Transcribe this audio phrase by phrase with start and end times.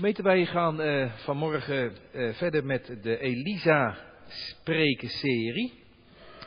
[0.00, 3.98] Gemeente, wij gaan uh, vanmorgen uh, verder met de Elisa
[4.28, 5.72] spreken serie.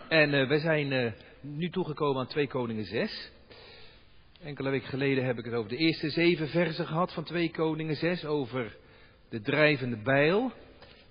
[0.09, 3.31] En uh, we zijn nu toegekomen aan 2 Koningen 6.
[4.43, 7.95] Enkele weken geleden heb ik het over de eerste zeven versen gehad van 2 Koningen
[7.95, 8.77] 6, over
[9.29, 10.51] de drijvende bijl.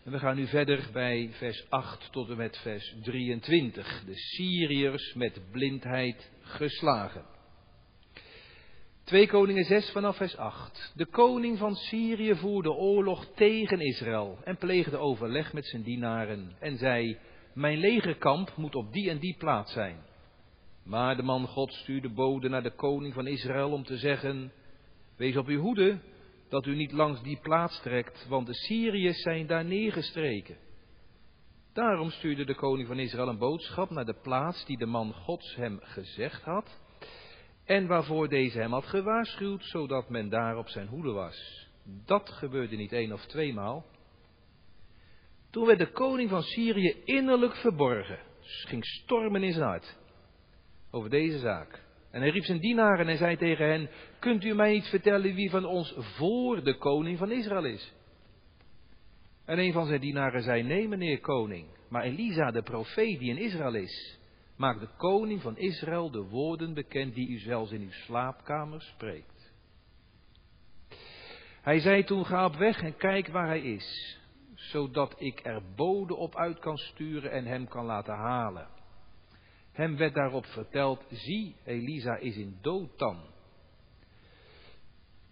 [0.04, 4.02] En we gaan nu verder bij vers 8 tot en met vers 23.
[4.06, 7.31] De Syriërs met blindheid geslagen.
[9.04, 10.92] 2 Koningen 6 vanaf vers 8.
[10.94, 16.78] De koning van Syrië voerde oorlog tegen Israël en pleegde overleg met zijn dienaren en
[16.78, 17.18] zei,
[17.54, 19.96] mijn legerkamp moet op die en die plaats zijn.
[20.84, 24.52] Maar de man God stuurde bode naar de koning van Israël om te zeggen,
[25.16, 25.98] wees op uw hoede
[26.48, 30.56] dat u niet langs die plaats trekt, want de Syriërs zijn daar neergestreken.
[31.72, 35.54] Daarom stuurde de koning van Israël een boodschap naar de plaats die de man Gods
[35.54, 36.80] hem gezegd had
[37.72, 41.68] en waarvoor deze hem had gewaarschuwd, zodat men daar op zijn hoede was.
[42.06, 43.84] Dat gebeurde niet één of tweemaal.
[45.50, 49.96] Toen werd de koning van Syrië innerlijk verborgen, ging stormen in zijn hart
[50.90, 51.82] over deze zaak.
[52.10, 55.50] En hij riep zijn dienaren en zei tegen hen, kunt u mij niet vertellen wie
[55.50, 57.92] van ons voor de koning van Israël is?
[59.44, 63.38] En een van zijn dienaren zei, nee meneer koning, maar Elisa de profeet die in
[63.38, 64.18] Israël is,
[64.62, 69.52] maakt de koning van Israël de woorden bekend die u zelfs in uw slaapkamer spreekt.
[71.60, 74.18] Hij zei toen, ga op weg en kijk waar hij is,
[74.54, 78.68] zodat ik er bode op uit kan sturen en hem kan laten halen.
[79.72, 83.20] Hem werd daarop verteld, zie, Elisa is in Dothan.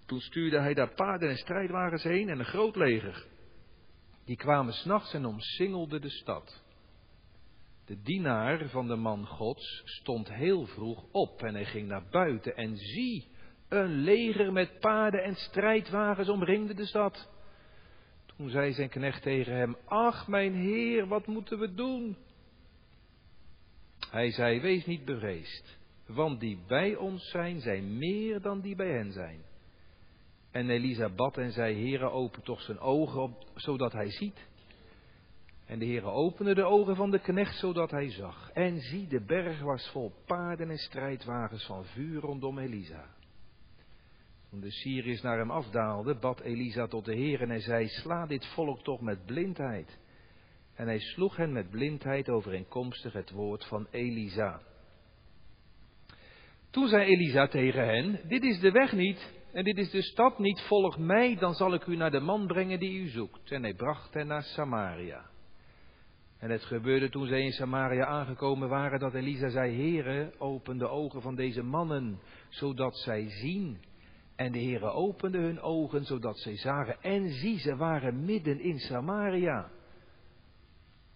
[0.07, 3.27] Toen stuurde hij daar paarden en strijdwagens heen en een groot leger.
[4.25, 6.63] Die kwamen s'nachts en omsingelden de stad.
[7.91, 12.57] De dienaar van de man Gods stond heel vroeg op en hij ging naar buiten
[12.57, 13.29] en zie,
[13.69, 17.29] een leger met paarden en strijdwagens omringde de stad.
[18.27, 22.17] Toen zei zijn knecht tegen hem, ach mijn heer, wat moeten we doen?
[24.11, 28.93] Hij zei, wees niet bevreesd, want die bij ons zijn, zijn meer dan die bij
[28.93, 29.41] hen zijn.
[30.51, 34.49] En Elisa bad en zei, Heere, open toch zijn ogen zodat hij ziet.
[35.71, 38.51] En de Heere opende de ogen van de knecht, zodat hij zag.
[38.53, 43.05] En zie, de berg was vol paarden en strijdwagens van vuur rondom Elisa.
[44.51, 48.47] Toen de Syriërs naar hem afdaalden, bad Elisa tot de Heer en zei, sla dit
[48.47, 49.99] volk toch met blindheid.
[50.75, 54.61] En hij sloeg hen met blindheid overeenkomstig het woord van Elisa.
[56.71, 60.39] Toen zei Elisa tegen hen, dit is de weg niet en dit is de stad
[60.39, 63.51] niet, volg mij, dan zal ik u naar de man brengen die u zoekt.
[63.51, 65.30] En hij bracht hen naar Samaria.
[66.41, 70.89] En het gebeurde toen zij in Samaria aangekomen waren dat Elisa zei, Heere, open de
[70.89, 73.79] ogen van deze mannen, zodat zij zien.
[74.37, 77.03] En de Heere opende hun ogen, zodat zij zagen.
[77.03, 79.71] En zie, ze waren midden in Samaria.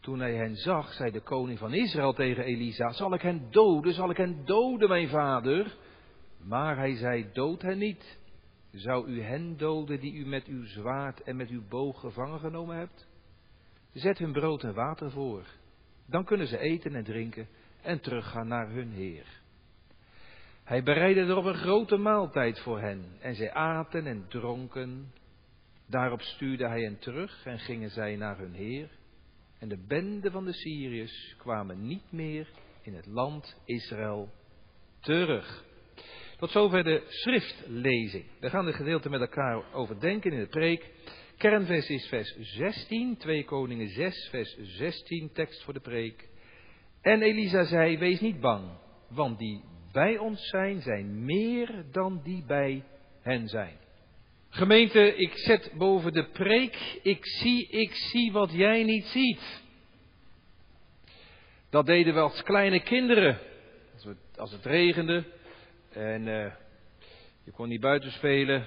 [0.00, 3.94] Toen hij hen zag, zei de koning van Israël tegen Elisa, zal ik hen doden,
[3.94, 5.76] zal ik hen doden, mijn vader?
[6.42, 8.18] Maar hij zei, dood hen niet.
[8.72, 12.76] Zou u hen doden die u met uw zwaard en met uw boog gevangen genomen
[12.76, 13.06] hebt?
[13.94, 15.46] Zet hun brood en water voor.
[16.06, 17.48] Dan kunnen ze eten en drinken
[17.82, 19.26] en teruggaan naar hun Heer.
[20.64, 25.12] Hij bereidde erop een grote maaltijd voor hen en zij aten en dronken.
[25.86, 28.88] Daarop stuurde hij hen terug en gingen zij naar hun Heer.
[29.58, 32.48] En de bende van de Syriërs kwamen niet meer
[32.82, 34.32] in het land Israël
[35.00, 35.64] terug.
[36.38, 38.24] Tot zover de schriftlezing.
[38.40, 40.90] We gaan dit gedeelte met elkaar overdenken in de preek.
[41.36, 46.28] Kernvers is vers 16, 2 Koningen 6, vers 16, tekst voor de preek.
[47.00, 48.64] En Elisa zei, wees niet bang,
[49.08, 52.84] want die bij ons zijn, zijn meer dan die bij
[53.20, 53.76] hen zijn.
[54.48, 59.62] Gemeente, ik zet boven de preek, ik zie, ik zie wat jij niet ziet.
[61.70, 63.38] Dat deden we als kleine kinderen.
[63.94, 65.24] Als, het, als het regende
[65.90, 66.52] en uh,
[67.44, 68.66] je kon niet buiten spelen,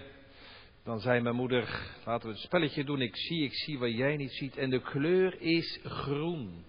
[0.87, 4.15] dan zei mijn moeder, laten we het spelletje doen, ik zie, ik zie wat jij
[4.15, 4.57] niet ziet.
[4.57, 6.65] En de kleur is groen.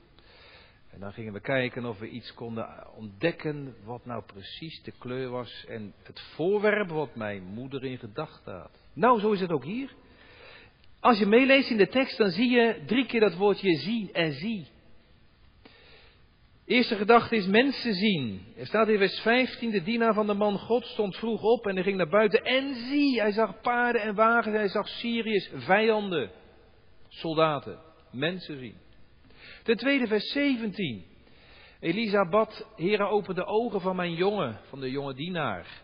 [0.91, 5.31] En dan gingen we kijken of we iets konden ontdekken wat nou precies de kleur
[5.31, 8.81] was en het voorwerp wat mijn moeder in gedachten had.
[8.93, 9.95] Nou, zo is het ook hier.
[11.01, 14.33] Als je meeleest in de tekst, dan zie je drie keer dat woordje zien en
[14.33, 14.67] zie.
[16.69, 18.43] Eerste gedachte is mensen zien.
[18.57, 21.75] Er staat in vers 15, de dienaar van de man God stond vroeg op en
[21.75, 26.31] hij ging naar buiten en zie, hij zag paarden en wagens, hij zag Syriërs, vijanden,
[27.09, 27.79] soldaten,
[28.11, 28.77] mensen zien.
[29.63, 31.05] Ten tweede vers 17.
[31.81, 35.83] Elisa bad, Heere open de ogen van mijn jongen, van de jonge dienaar.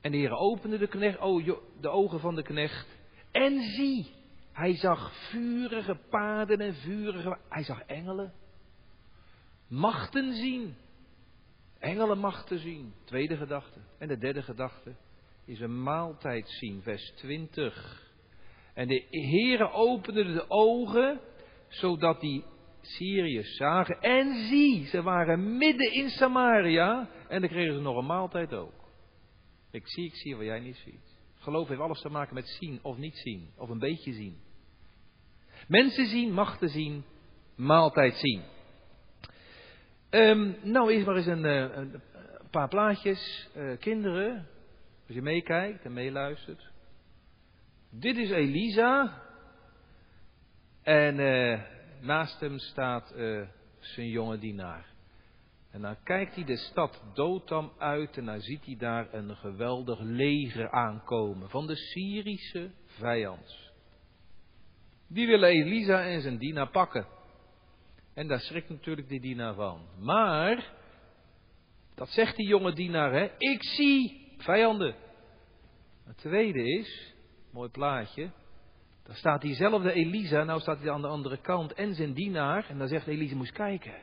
[0.00, 1.48] En de Heere opende de, knecht, oh,
[1.80, 2.86] de ogen van de knecht
[3.30, 4.06] En zie,
[4.52, 7.38] hij zag vurige paarden en vurige.
[7.48, 8.32] Hij zag engelen.
[9.68, 10.76] Machten zien.
[11.78, 12.94] Engelenmachten zien.
[13.04, 13.80] Tweede gedachte.
[13.98, 14.96] En de derde gedachte
[15.44, 16.82] is een maaltijd zien.
[16.82, 18.04] Vers 20.
[18.74, 21.20] En de heren openden de ogen,
[21.68, 22.44] zodat die
[22.80, 24.00] Syriërs zagen.
[24.00, 27.08] En zie, ze waren midden in Samaria.
[27.28, 28.84] En dan kregen ze nog een maaltijd ook.
[29.70, 31.18] Ik zie, ik zie wat jij niet ziet.
[31.34, 33.50] Geloof heeft alles te maken met zien of niet zien.
[33.56, 34.36] Of een beetje zien.
[35.68, 37.04] Mensen zien, machten zien,
[37.56, 38.42] maaltijd zien.
[40.16, 42.02] Um, nou, eerst maar eens een, eh, een
[42.50, 43.48] paar plaatjes.
[43.56, 44.48] Uh, kinderen,
[45.06, 46.70] als je meekijkt en meeluistert.
[47.90, 49.22] Dit is Elisa.
[50.82, 51.60] En uh,
[52.00, 53.14] naast hem staat
[53.78, 54.86] zijn jonge dienaar.
[55.70, 60.00] En dan kijkt hij de stad Dotam uit en dan ziet hij daar een geweldig
[60.00, 63.72] leger aankomen van de Syrische vijand.
[65.08, 67.15] Die willen Elisa en zijn dienaar pakken.
[68.16, 69.80] En daar schrikt natuurlijk die dienaar van.
[69.98, 70.72] Maar,
[71.94, 74.94] dat zegt die jonge dienaar, hè, ik zie vijanden.
[76.04, 77.14] Het tweede is,
[77.52, 78.30] mooi plaatje,
[79.02, 82.78] daar staat diezelfde Elisa, nou staat hij aan de andere kant, en zijn dienaar, en
[82.78, 83.94] dan zegt Elisa, moest kijken.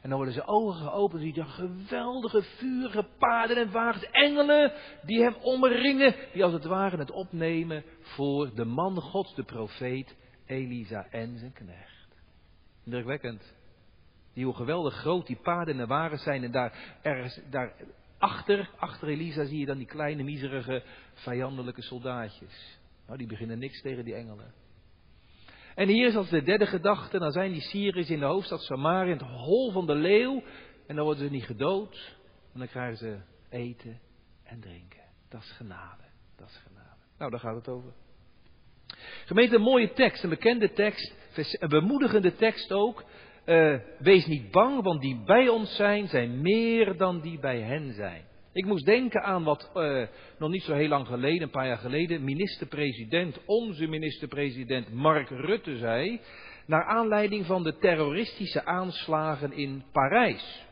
[0.00, 4.72] En dan worden zijn ogen geopend, je geweldige vurige paarden en wagens, engelen
[5.02, 10.16] die hem omringen, die als het ware het opnemen voor de man Gods, de profeet
[10.46, 12.16] Elisa en zijn knecht.
[12.84, 13.58] Indrukwekkend.
[14.32, 16.44] Die hoe geweldig groot die paarden en wagens zijn.
[16.44, 17.72] En daar, ergens, daar
[18.18, 20.82] achter, achter Elisa zie je dan die kleine, miserige,
[21.14, 22.78] vijandelijke soldaatjes.
[23.06, 24.52] Nou, die beginnen niks tegen die engelen.
[25.74, 29.12] En hier is als de derde gedachte, dan zijn die Syriërs in de hoofdstad Samaria,
[29.12, 30.42] in het hol van de leeuw.
[30.86, 32.16] En dan worden ze niet gedood.
[32.52, 33.18] En dan krijgen ze
[33.48, 34.00] eten
[34.42, 35.00] en drinken.
[35.28, 36.02] Dat is genade.
[36.36, 36.96] Dat is genade.
[37.18, 37.92] Nou, daar gaat het over.
[39.24, 41.14] Gemeente, een mooie tekst, een bekende tekst,
[41.58, 43.04] een bemoedigende tekst ook.
[43.50, 47.92] Uh, wees niet bang, want die bij ons zijn, zijn meer dan die bij hen
[47.92, 48.22] zijn.
[48.52, 50.06] Ik moest denken aan wat uh,
[50.38, 55.76] nog niet zo heel lang geleden, een paar jaar geleden, minister-president, onze minister-president Mark Rutte
[55.76, 56.20] zei,
[56.66, 60.66] naar aanleiding van de terroristische aanslagen in Parijs.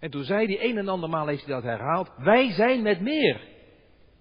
[0.00, 3.40] En toen zei hij, een en andermaal heeft hij dat herhaald, wij zijn met meer.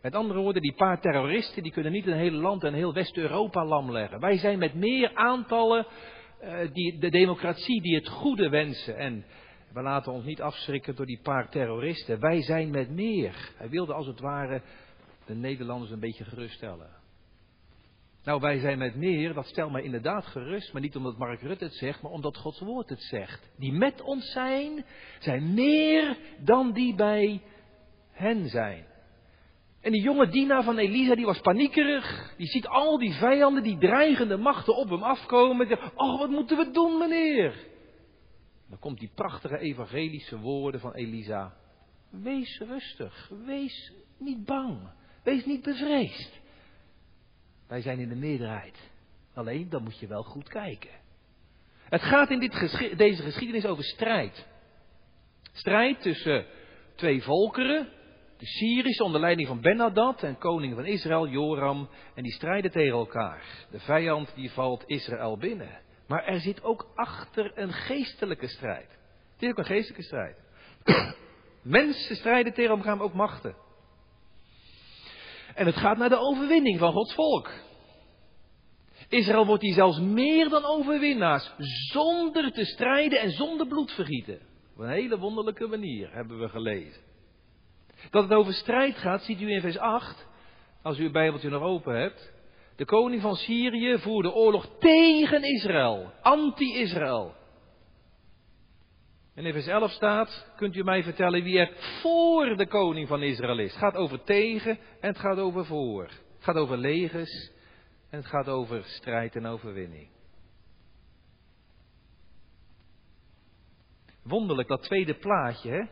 [0.02, 3.66] Met andere woorden, die paar terroristen die kunnen niet een hele land en heel West-Europa
[3.66, 4.20] lam leggen.
[4.20, 5.86] Wij zijn met meer aantallen
[6.46, 8.98] uh, die, de democratie die het goede wensen.
[8.98, 9.26] En
[9.74, 12.20] we laten ons niet afschrikken door die paar terroristen.
[12.20, 13.52] Wij zijn met meer.
[13.58, 14.62] Hij wilde als het ware
[15.26, 16.90] de Nederlanders een beetje geruststellen.
[18.24, 21.64] Nou, wij zijn met meer, dat stelt mij inderdaad gerust, maar niet omdat Mark Rutte
[21.64, 23.50] het zegt, maar omdat Gods woord het zegt.
[23.58, 24.86] Die met ons zijn,
[25.20, 27.42] zijn meer dan die bij
[28.12, 28.86] hen zijn.
[29.86, 32.34] En die jonge dienaar van Elisa, die was paniekerig.
[32.38, 35.80] Die ziet al die vijanden, die dreigende machten op hem afkomen.
[35.96, 37.56] Oh, wat moeten we doen, meneer?
[38.70, 41.56] Dan komt die prachtige evangelische woorden van Elisa.
[42.10, 44.80] Wees rustig, wees niet bang,
[45.24, 46.40] wees niet bevreesd.
[47.68, 48.90] Wij zijn in de meerderheid.
[49.34, 50.92] Alleen, dan moet je wel goed kijken.
[51.84, 52.52] Het gaat in dit
[52.98, 54.48] deze geschiedenis over strijd.
[55.52, 56.46] Strijd tussen
[56.96, 57.90] twee volkeren,
[58.38, 62.98] de Syrische onder leiding van Ben-Hadad en koning van Israël, Joram, en die strijden tegen
[62.98, 63.44] elkaar.
[63.72, 65.80] De vijand die valt Israël binnen.
[66.08, 68.98] Maar er zit ook achter een geestelijke strijd.
[69.34, 70.38] Het is ook een geestelijke strijd.
[71.62, 73.56] Mensen strijden tegen elkaar, maar ook machten.
[75.56, 77.52] En het gaat naar de overwinning van Gods volk.
[79.10, 81.52] Israël wordt hier zelfs meer dan overwinnaars,
[81.92, 84.40] zonder te strijden en zonder bloedvergieten.
[84.74, 87.02] Op een hele wonderlijke manier hebben we gelezen.
[88.10, 90.28] Dat het over strijd gaat, ziet u in vers 8,
[90.82, 92.34] als u uw Bijbeltje nog open hebt.
[92.76, 97.36] De koning van Syrië voerde oorlog tegen Israël, anti-Israël.
[99.36, 101.72] En in vers 11 staat, kunt u mij vertellen wie er
[102.02, 103.72] voor de koning van Israël is.
[103.72, 106.04] Het gaat over tegen en het gaat over voor.
[106.04, 107.52] Het gaat over legers
[108.10, 110.08] en het gaat over strijd en overwinning.
[114.24, 115.84] Wonderlijk dat tweede plaatje, hè?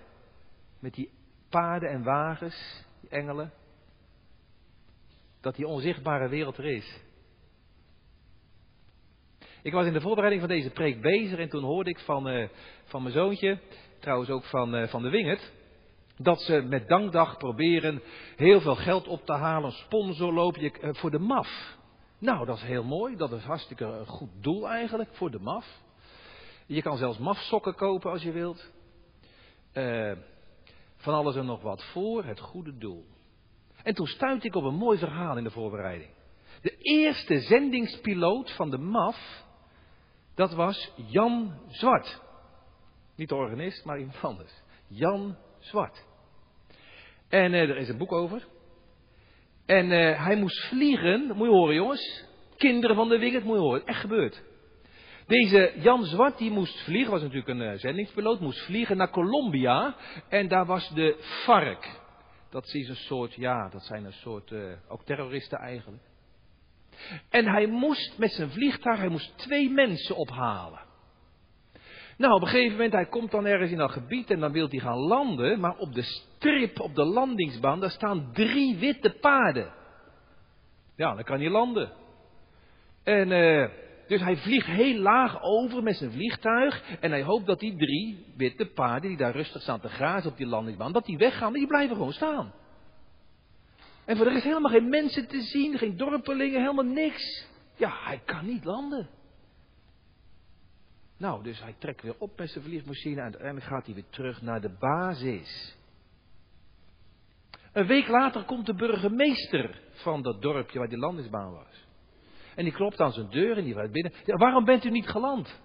[0.80, 1.10] Met die
[1.54, 3.54] paarden en wagens, engelen.
[5.42, 7.02] Dat die onzichtbare wereld er is.
[9.62, 12.48] Ik was in de voorbereiding van deze preek bezig en toen hoorde ik van, uh,
[12.84, 13.60] van mijn zoontje,
[14.00, 15.52] trouwens ook van, uh, van de Wingert,
[16.18, 18.02] dat ze met dankdag proberen
[18.36, 21.78] heel veel geld op te halen, sponsorloopje uh, voor de MAF.
[22.20, 25.82] Nou, dat is heel mooi, dat is hartstikke een goed doel eigenlijk voor de MAF.
[26.66, 28.72] Je kan zelfs MAF-sokken kopen als je wilt.
[31.04, 33.06] Van alles en nog wat voor het goede doel.
[33.84, 36.10] En toen stuitte ik op een mooi verhaal in de voorbereiding.
[36.62, 39.44] De eerste zendingspiloot van de MAF,
[40.36, 42.22] dat was Jan Zwart.
[43.16, 44.62] Niet de organist, maar iemand anders.
[44.88, 46.06] Jan Zwart.
[47.30, 48.48] En uh, er is een boek over.
[49.66, 52.26] En uh, hij moest vliegen, moet je horen jongens.
[52.58, 53.86] Kinderen van de Wigget, moet je horen.
[53.86, 54.44] Echt gebeurd.
[55.28, 59.96] Deze Jan Zwart, die moest vliegen, was natuurlijk een uh, zendingspiloot, moest vliegen naar Colombia.
[60.30, 62.02] En daar was de FARC.
[62.50, 66.04] Dat is een soort, ja, dat zijn een soort, uh, ook terroristen eigenlijk.
[67.30, 70.80] En hij moest met zijn vliegtuig, hij moest twee mensen ophalen.
[72.18, 74.70] Nou, op een gegeven moment, hij komt dan ergens in dat gebied en dan wil
[74.70, 75.60] hij gaan landen.
[75.60, 79.74] Maar op de strip, op de landingsbaan, daar staan drie witte paarden.
[80.96, 81.92] Ja, dan kan hij landen.
[83.04, 83.70] En uh,
[84.08, 86.98] dus hij vliegt heel laag over met zijn vliegtuig.
[87.00, 90.38] En hij hoopt dat die drie witte paarden die daar rustig staan te grazen op
[90.38, 92.54] die landingsbaan, dat die weggaan, maar die blijven gewoon staan.
[94.06, 97.48] En voor rest helemaal geen mensen te zien, geen dorpelingen, helemaal niks.
[97.76, 99.10] Ja, hij kan niet landen.
[101.18, 104.42] Nou, dus hij trekt weer op met zijn vliegmachine en uiteindelijk gaat hij weer terug
[104.42, 105.78] naar de basis.
[107.74, 111.83] Een week later komt de burgemeester van dat dorpje waar die landingsbaan was.
[112.56, 114.14] En die klopt aan zijn deur en die gaat binnen.
[114.26, 115.62] Waarom bent u niet geland?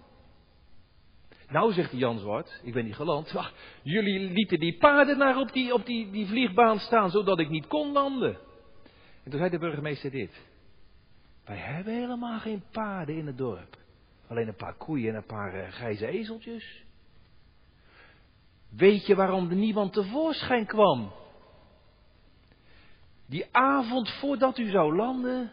[1.49, 3.31] Nou, zegt Jan Zwart, ik ben niet geland.
[3.31, 3.53] Wacht,
[3.83, 7.67] jullie lieten die paarden naar op, die, op die, die vliegbaan staan, zodat ik niet
[7.67, 8.37] kon landen.
[9.23, 10.47] En toen zei de burgemeester dit.
[11.45, 13.77] Wij hebben helemaal geen paarden in het dorp.
[14.27, 16.83] Alleen een paar koeien en een paar uh, grijze ezeltjes.
[18.69, 21.11] Weet je waarom er niemand tevoorschijn kwam?
[23.25, 25.51] Die avond voordat u zou landen,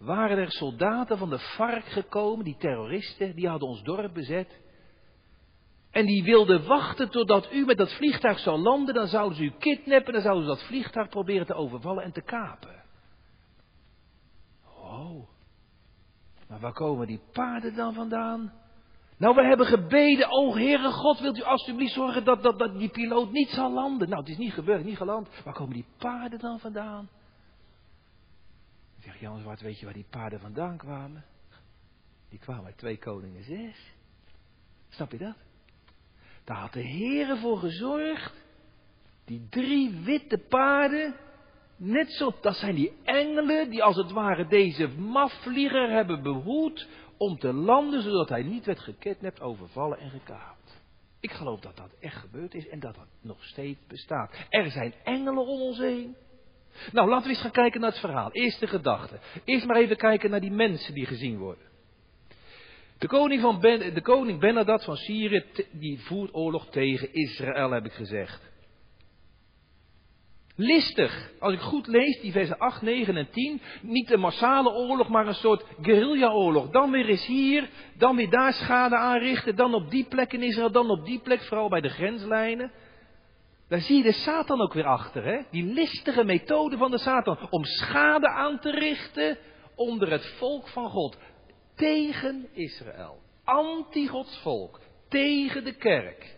[0.00, 4.60] waren er soldaten van de vark gekomen, die terroristen, die hadden ons dorp bezet.
[5.90, 9.52] En die wilden wachten totdat u met dat vliegtuig zou landen, dan zouden ze u
[9.58, 12.82] kidnappen, dan zouden ze dat vliegtuig proberen te overvallen en te kapen.
[14.64, 15.28] Oh,
[16.48, 18.52] maar waar komen die paarden dan vandaan?
[19.16, 22.88] Nou, we hebben gebeden, o Heere God, wilt u alstublieft zorgen dat, dat, dat die
[22.88, 24.08] piloot niet zal landen?
[24.08, 25.28] Nou, het is niet gebeurd, niet geland.
[25.44, 27.08] Waar komen die paarden dan vandaan?
[29.02, 31.24] Zeg Jan Zwart, weet je waar die paarden vandaan kwamen?
[32.28, 33.94] Die kwamen uit twee koningen zes.
[34.88, 35.36] Snap je dat?
[36.44, 38.34] Daar had de Heere voor gezorgd.
[39.24, 41.14] Die drie witte paarden.
[41.76, 47.38] Net zo, dat zijn die engelen die als het ware deze mafvlieger hebben behoed om
[47.38, 50.82] te landen zodat hij niet werd gekidnapt, overvallen en gekaapt.
[51.20, 54.46] Ik geloof dat dat echt gebeurd is en dat dat nog steeds bestaat.
[54.48, 56.16] Er zijn engelen om ons heen.
[56.92, 58.32] Nou, laten we eens gaan kijken naar het verhaal.
[58.32, 59.18] Eerste gedachte.
[59.44, 61.68] Eerst maar even kijken naar die mensen die gezien worden.
[62.98, 67.84] De koning, van ben, de koning Benadad van Syrië, die voert oorlog tegen Israël, heb
[67.84, 68.50] ik gezegd.
[70.56, 75.08] Listig, als ik goed lees, die versen 8, 9 en 10, niet een massale oorlog,
[75.08, 76.70] maar een soort guerrilla-oorlog.
[76.70, 80.70] Dan weer eens hier, dan weer daar schade aanrichten, dan op die plek in Israël,
[80.70, 82.72] dan op die plek, vooral bij de grenslijnen.
[83.70, 85.42] Daar zie je de Satan ook weer achter, hè?
[85.50, 89.38] Die listige methode van de Satan om schade aan te richten
[89.74, 91.18] onder het volk van God.
[91.74, 93.20] Tegen Israël.
[93.44, 94.80] Anti-Gods volk.
[95.08, 96.36] Tegen de kerk.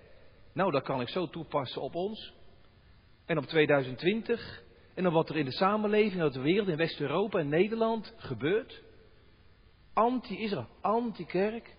[0.55, 2.33] Nou, dat kan ik zo toepassen op ons.
[3.27, 4.62] En op 2020.
[4.95, 8.83] En op wat er in de samenleving, in de wereld, in West-Europa en Nederland gebeurt.
[9.93, 11.77] Anti-Israël, anti-kerk.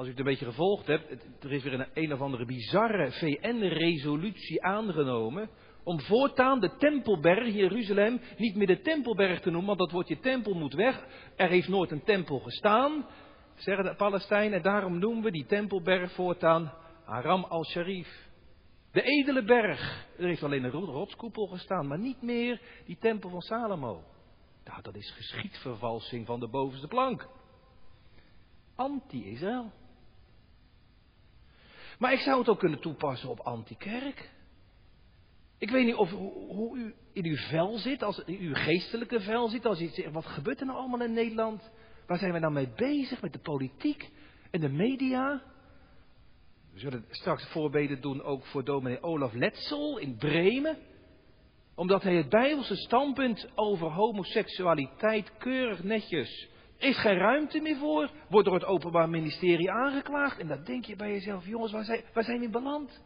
[0.00, 3.12] Als u het een beetje gevolgd hebt, er is weer een, een of andere bizarre
[3.12, 5.50] VN-resolutie aangenomen.
[5.84, 10.18] Om voortaan de Tempelberg Jeruzalem niet meer de Tempelberg te noemen, want dat wordt je
[10.18, 11.06] tempel moet weg.
[11.36, 13.06] Er heeft nooit een tempel gestaan,
[13.54, 14.56] zeggen de Palestijnen.
[14.56, 16.72] En daarom noemen we die Tempelberg voortaan
[17.04, 18.28] Aram al-Sharif.
[18.92, 20.06] De edele berg.
[20.18, 24.02] Er heeft alleen een rotskoepel gestaan, maar niet meer die tempel van Salomo.
[24.64, 27.28] Nou, dat is geschiedvervalsing van de bovenste plank.
[28.74, 29.79] Anti-Israël.
[32.00, 34.30] Maar ik zou het ook kunnen toepassen op anti-kerk.
[35.58, 39.48] Ik weet niet of, hoe u in uw vel zit, als in uw geestelijke vel
[39.48, 41.70] zit, als u wat gebeurt er nou allemaal in Nederland?
[42.06, 44.10] Waar zijn we nou mee bezig met de politiek
[44.50, 45.42] en de media?
[46.72, 50.78] We zullen straks voorbeden doen ook voor dominee Olaf Letzel in Bremen.
[51.74, 56.48] Omdat hij het Bijbelse standpunt over homoseksualiteit keurig netjes
[56.80, 58.10] is geen ruimte meer voor.
[58.28, 60.38] Wordt door het Openbaar Ministerie aangeklaagd.
[60.38, 63.00] En dan denk je bij jezelf, jongens, waar zijn, waar zijn we beland?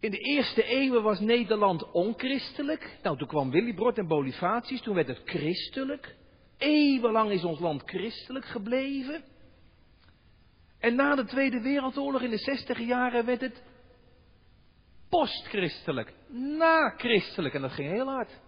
[0.00, 2.98] In de eerste eeuwen was Nederland onchristelijk.
[3.02, 6.16] Nou, toen kwam Willibrord en Bonifatius, toen werd het christelijk.
[6.58, 9.24] Eeuwenlang is ons land christelijk gebleven.
[10.78, 13.62] En na de Tweede Wereldoorlog in de zestig jaren werd het
[15.08, 17.54] postchristelijk, na-christelijk.
[17.54, 18.40] En dat ging heel hard.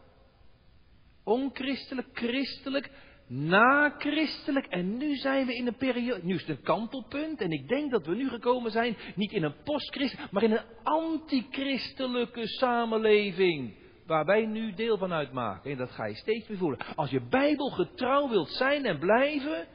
[1.25, 2.91] onchristelijk, christelijk,
[3.31, 4.67] na-christelijk.
[4.67, 7.41] En nu zijn we in een periode, nu is het een kantelpunt.
[7.41, 10.65] En ik denk dat we nu gekomen zijn, niet in een post maar in een
[10.83, 13.75] antichristelijke samenleving.
[14.07, 15.71] Waar wij nu deel van uitmaken.
[15.71, 16.79] En dat ga je steeds meer voelen.
[16.97, 19.67] Als je Bijbel getrouw wilt zijn en blijven,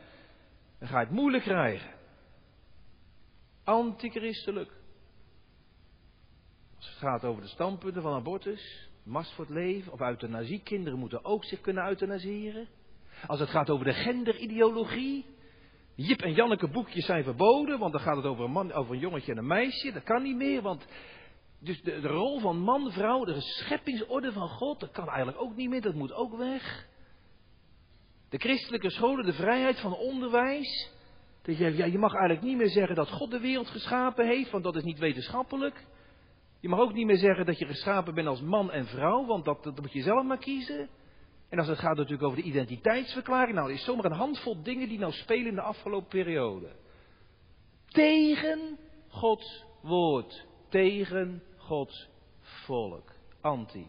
[0.79, 1.89] dan ga je het moeilijk krijgen.
[3.63, 4.71] Antichristelijk.
[6.75, 10.61] Als het gaat over de standpunten van abortus, mast voor het leven of euthanasie.
[10.63, 12.67] Kinderen moeten ook zich kunnen euthanasieren.
[13.27, 15.25] Als het gaat over de genderideologie.
[15.95, 18.99] Jip en Janneke boekjes zijn verboden, want dan gaat het over een, man, over een
[18.99, 19.91] jongetje en een meisje.
[19.91, 20.87] Dat kan niet meer, want
[21.59, 25.55] dus de, de rol van man, vrouw, de scheppingsorde van God, dat kan eigenlijk ook
[25.55, 26.87] niet meer, dat moet ook weg.
[28.29, 30.91] De christelijke scholen, de vrijheid van onderwijs.
[31.41, 34.51] Dat je, ja, je mag eigenlijk niet meer zeggen dat God de wereld geschapen heeft,
[34.51, 35.85] want dat is niet wetenschappelijk.
[36.59, 39.45] Je mag ook niet meer zeggen dat je geschapen bent als man en vrouw, want
[39.45, 40.89] dat, dat moet je zelf maar kiezen.
[41.55, 44.89] En als het gaat natuurlijk over de identiteitsverklaring, nou, er is zomaar een handvol dingen
[44.89, 46.75] die nou spelen in de afgelopen periode.
[47.87, 50.45] Tegen Gods woord.
[50.69, 52.09] Tegen Gods
[52.39, 53.11] volk.
[53.41, 53.87] Anti.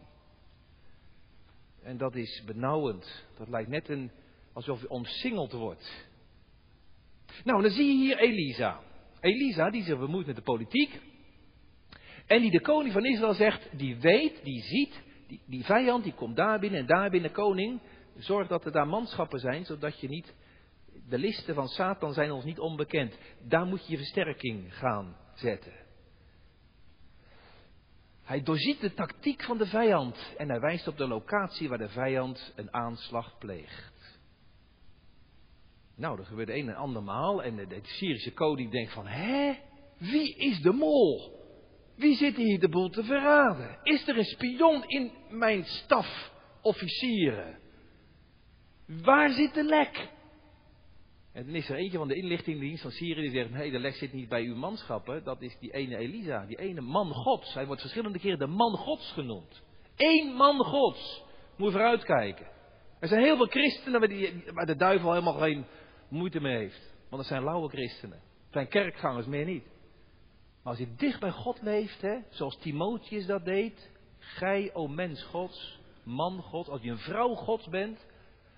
[1.83, 3.25] En dat is benauwend.
[3.39, 4.11] Dat lijkt net een,
[4.53, 6.07] alsof je omsingeld wordt.
[7.45, 8.81] Nou, dan zie je hier Elisa.
[9.21, 11.01] Elisa, die zich bemoeit met de politiek.
[12.27, 15.05] En die de koning van Israël zegt, die weet, die ziet,
[15.47, 17.81] die, vijand die komt daar binnen en daar binnen, koning.
[18.19, 20.35] Zorg dat er daar manschappen zijn, zodat je niet,
[21.09, 23.19] de listen van Satan zijn ons niet onbekend.
[23.43, 25.73] Daar moet je je versterking gaan zetten.
[28.23, 31.89] Hij doorziet de tactiek van de vijand en hij wijst op de locatie waar de
[31.89, 34.21] vijand een aanslag pleegt.
[35.97, 39.59] Nou, dat gebeurt een en ander maal en de, de Syrische koning denkt van, hè,
[39.99, 41.36] wie is de mol?
[41.97, 43.79] Wie zit hier de boel te verraden?
[43.83, 47.59] Is er een spion in mijn stafofficieren?
[48.87, 50.09] Waar zit de lek?
[51.33, 53.95] En dan is er eentje van de inlichtingendienst van Syrië die zegt: Nee, de lek
[53.95, 55.25] zit niet bij uw manschappen.
[55.25, 57.55] Dat is die ene Elisa, die ene man Gods.
[57.55, 59.63] Hij wordt verschillende keren de man Gods genoemd.
[59.97, 61.25] Eén man Gods.
[61.57, 62.47] Moet je vooruitkijken.
[63.01, 65.67] Er zijn heel veel christenen waar, die, waar de duivel helemaal geen
[66.09, 66.95] moeite mee heeft.
[67.09, 68.19] Want dat zijn lauwe christenen.
[68.19, 69.65] Het zijn kerkgangers, meer niet.
[70.67, 73.91] Maar als je dicht bij God leeft, hè, zoals Timotheus dat deed.
[74.19, 78.07] Gij, o mens Gods, man Gods, als je een vrouw Gods bent,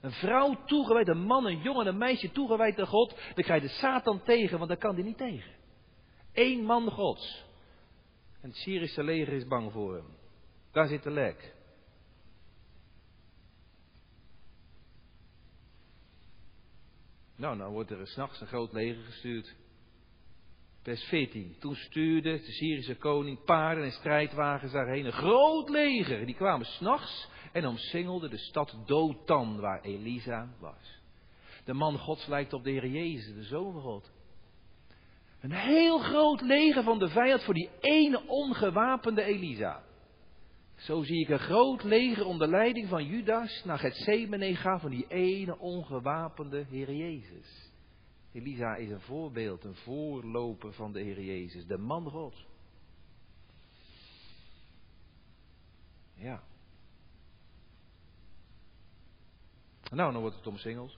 [0.01, 3.69] een vrouw toegewijd, een man, een jongen, een meisje toegewijd aan God, dan krijg je
[3.69, 5.53] de Satan tegen, want daar kan hij niet tegen.
[6.33, 7.45] Eén man Gods.
[8.41, 10.07] En het Syrische leger is bang voor hem.
[10.73, 11.55] Daar zit de lek.
[17.37, 19.57] Nou, dan wordt er s'nachts een groot leger gestuurd.
[20.89, 21.57] Vers 14.
[21.59, 25.07] Toen stuurde de Syrische koning paarden en strijdwagens daarheen.
[25.07, 26.27] Een groot leger.
[26.27, 31.01] Die kwamen s'nachts en omsingelden de stad Dothan, waar Elisa was.
[31.65, 34.11] De man Gods lijkt op de Heer Jezus, de Zoon van God.
[35.41, 39.83] Een heel groot leger van de vijand voor die ene ongewapende Elisa.
[40.77, 45.07] Zo zie ik een groot leger onder leiding van Judas naar Gethsemane gaan van die
[45.09, 47.68] ene ongewapende Heer Jezus.
[48.39, 52.47] Elisa is een voorbeeld, een voorloper van de Heer Jezus, de man God.
[56.15, 56.43] Ja.
[59.91, 60.97] Nou, dan wordt het omsingeld.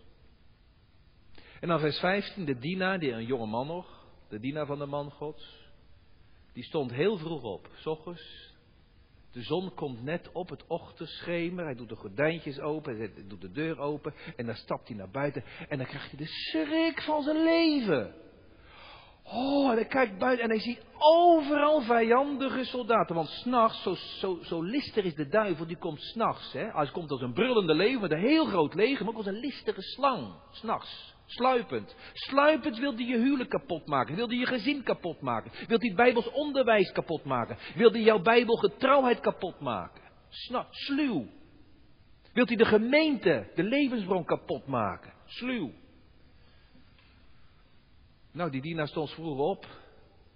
[1.61, 4.87] En dan vers 15, de dienaar, die een jonge man nog, de dienaar van de
[4.87, 5.69] man Gods,
[6.53, 7.87] die stond heel vroeg op, s
[9.33, 11.65] de zon komt net op het ochtendschemer.
[11.65, 14.15] Hij doet de gordijntjes open, hij doet de deur open.
[14.37, 15.45] En dan stapt hij naar buiten.
[15.69, 18.15] En dan krijgt hij de schrik van zijn leven.
[19.23, 23.15] Oh, en hij kijkt buiten en hij ziet overal vijandige soldaten.
[23.15, 26.53] Want s'nachts, zo, zo, zo lister is de duivel, die komt s'nachts.
[26.53, 29.41] Hij komt als een brullende leeuw met een heel groot leger, maar ook als een
[29.41, 30.35] listige slang.
[30.51, 31.19] S'nachts.
[31.31, 31.97] Sluipend.
[32.13, 34.15] Sluipend wil hij je huwelijk kapot maken.
[34.15, 35.51] Wil hij je gezin kapot maken.
[35.67, 37.57] Wil hij het Bijbels onderwijs kapot maken.
[37.75, 40.03] Wil hij jouw Bijbelgetrouwheid kapot maken.
[40.29, 41.27] Snap, sluw.
[42.33, 45.13] Wilt hij de gemeente, de levensbron kapot maken.
[45.25, 45.73] Sluw.
[48.33, 49.67] Nou, die dienaar stond vroeg op.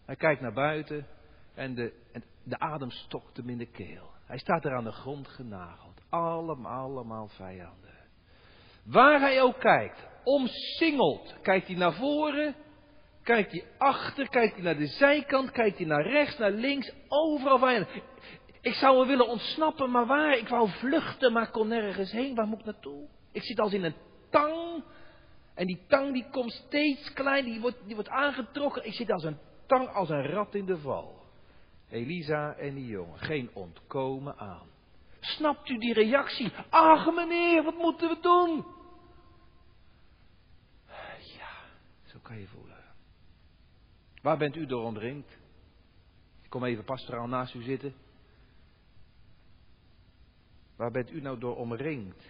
[0.04, 1.06] Hij kijkt naar buiten.
[1.54, 4.10] En de, en de adem stokt hem in de keel.
[4.26, 6.00] Hij staat er aan de grond genageld.
[6.08, 7.94] Allemaal, allemaal vijanden.
[8.84, 11.34] Waar hij ook kijkt, omsingeld.
[11.42, 12.54] Kijkt hij naar voren,
[13.22, 17.58] kijkt hij achter, kijkt hij naar de zijkant, kijkt hij naar rechts, naar links, overal
[17.58, 17.88] vijanden.
[18.60, 20.38] Ik zou wel willen ontsnappen, maar waar?
[20.38, 22.34] Ik wou vluchten, maar kon nergens heen.
[22.34, 23.06] Waar moet ik naartoe?
[23.32, 23.94] Ik zit als in een
[24.30, 24.84] tang.
[25.54, 28.86] En die tang die komt steeds kleiner, die wordt, die wordt aangetrokken.
[28.86, 31.22] Ik zit als een tang, als een rat in de val.
[31.90, 34.66] Elisa en die jongen, geen ontkomen aan.
[35.20, 36.52] Snapt u die reactie?
[36.68, 38.66] Ach meneer, wat moeten we doen?
[41.36, 41.52] Ja,
[42.14, 42.84] zo kan je voelen.
[44.22, 45.30] Waar bent u door omringd?
[46.42, 47.94] Ik kom even pastoraal naast u zitten.
[50.76, 52.22] Waar bent u nou door omringd?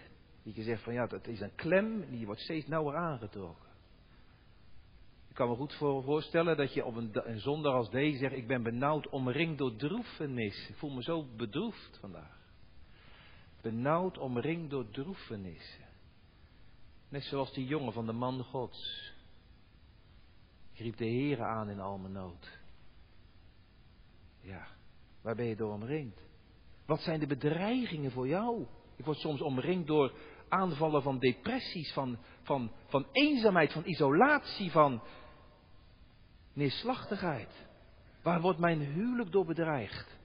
[0.43, 3.69] Dat je zegt van ja, dat is een klem die wordt steeds nauwer aangetrokken.
[5.27, 8.47] Ik kan me goed voorstellen dat je op een, een zondag als deze zegt, ik
[8.47, 10.69] ben benauwd omringd door droefenis.
[10.69, 12.37] Ik voel me zo bedroefd vandaag.
[13.61, 15.85] Benauwd omringd door droefenissen.
[17.09, 19.13] Net zoals die jongen van de man gods.
[20.77, 22.59] Riep de Heere aan in al mijn nood.
[24.41, 24.67] Ja,
[25.21, 26.21] waar ben je door omringd?
[26.85, 28.65] Wat zijn de bedreigingen voor jou?
[28.95, 30.13] Ik word soms omringd door
[30.49, 35.01] aanvallen van depressies, van, van, van eenzaamheid, van isolatie, van
[36.53, 37.67] neerslachtigheid.
[38.21, 40.17] Waar wordt mijn huwelijk door bedreigd?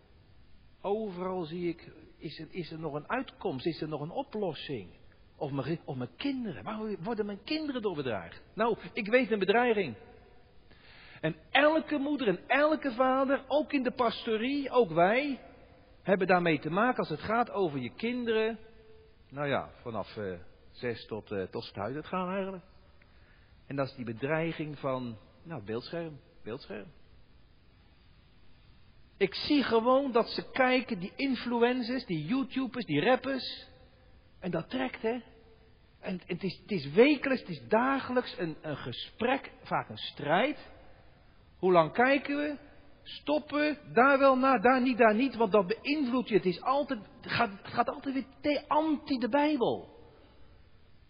[0.81, 4.91] Overal zie ik, is er, is er nog een uitkomst, is er nog een oplossing?
[5.37, 8.43] Of mijn, of mijn kinderen, waar worden mijn kinderen door bedreigd?
[8.55, 9.97] Nou, ik weet een bedreiging.
[11.21, 15.41] En elke moeder en elke vader, ook in de pastorie, ook wij,
[16.03, 18.59] hebben daarmee te maken als het gaat over je kinderen.
[19.29, 20.39] Nou ja, vanaf uh,
[20.71, 22.65] zes tot, uh, tot het uit gaan eigenlijk.
[23.67, 26.87] En dat is die bedreiging van, nou, beeldscherm, beeldscherm.
[29.17, 33.69] Ik zie gewoon dat ze kijken, die influencers, die YouTubers, die rappers.
[34.39, 35.21] En dat trekt, hè.
[36.01, 40.59] En het is, het is wekelijks, het is dagelijks een, een gesprek, vaak een strijd.
[41.61, 42.57] Hoe lang kijken we?
[43.03, 46.35] Stoppen, daar wel naar, daar niet, daar niet, want dat beïnvloedt je.
[46.35, 49.99] Het, is altijd, het, gaat, het gaat altijd weer anti de Bijbel.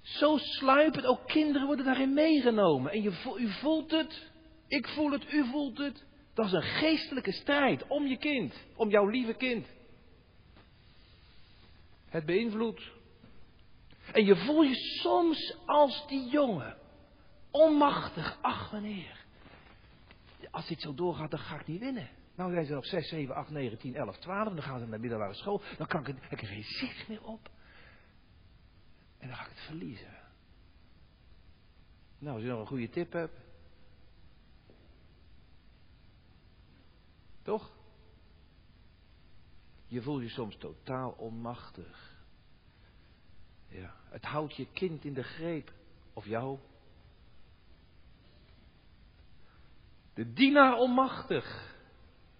[0.00, 2.92] Zo sluipend, ook kinderen worden daarin meegenomen.
[2.92, 4.30] En je, u voelt het,
[4.68, 6.04] ik voel het, u voelt het.
[6.34, 9.66] Dat is een geestelijke strijd om je kind, om jouw lieve kind.
[12.08, 12.82] Het beïnvloedt.
[14.12, 16.76] En je voelt je soms als die jongen,
[17.50, 19.19] onmachtig, ach wanneer
[20.50, 22.08] als dit zo doorgaat, dan ga ik niet winnen.
[22.34, 24.54] Nou zijn ze op 6, 7, 8, 9, 10, 11, 12.
[24.54, 25.62] Dan gaan ze naar de middelbare school.
[25.76, 27.50] Dan kan ik, heb ik er geen zicht meer op.
[29.18, 30.18] En dan ga ik het verliezen.
[32.18, 33.38] Nou, als je nog een goede tip hebt.
[37.42, 37.70] Toch?
[39.86, 42.18] Je voelt je soms totaal onmachtig.
[43.68, 45.72] Ja, het houdt je kind in de greep.
[46.12, 46.58] Of jou.
[50.20, 51.74] De dienaar onmachtig.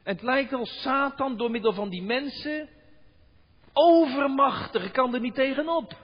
[0.03, 2.69] En het lijkt wel Satan door middel van die mensen
[3.73, 4.91] overmachtig.
[4.91, 5.97] Kan er niet tegenop.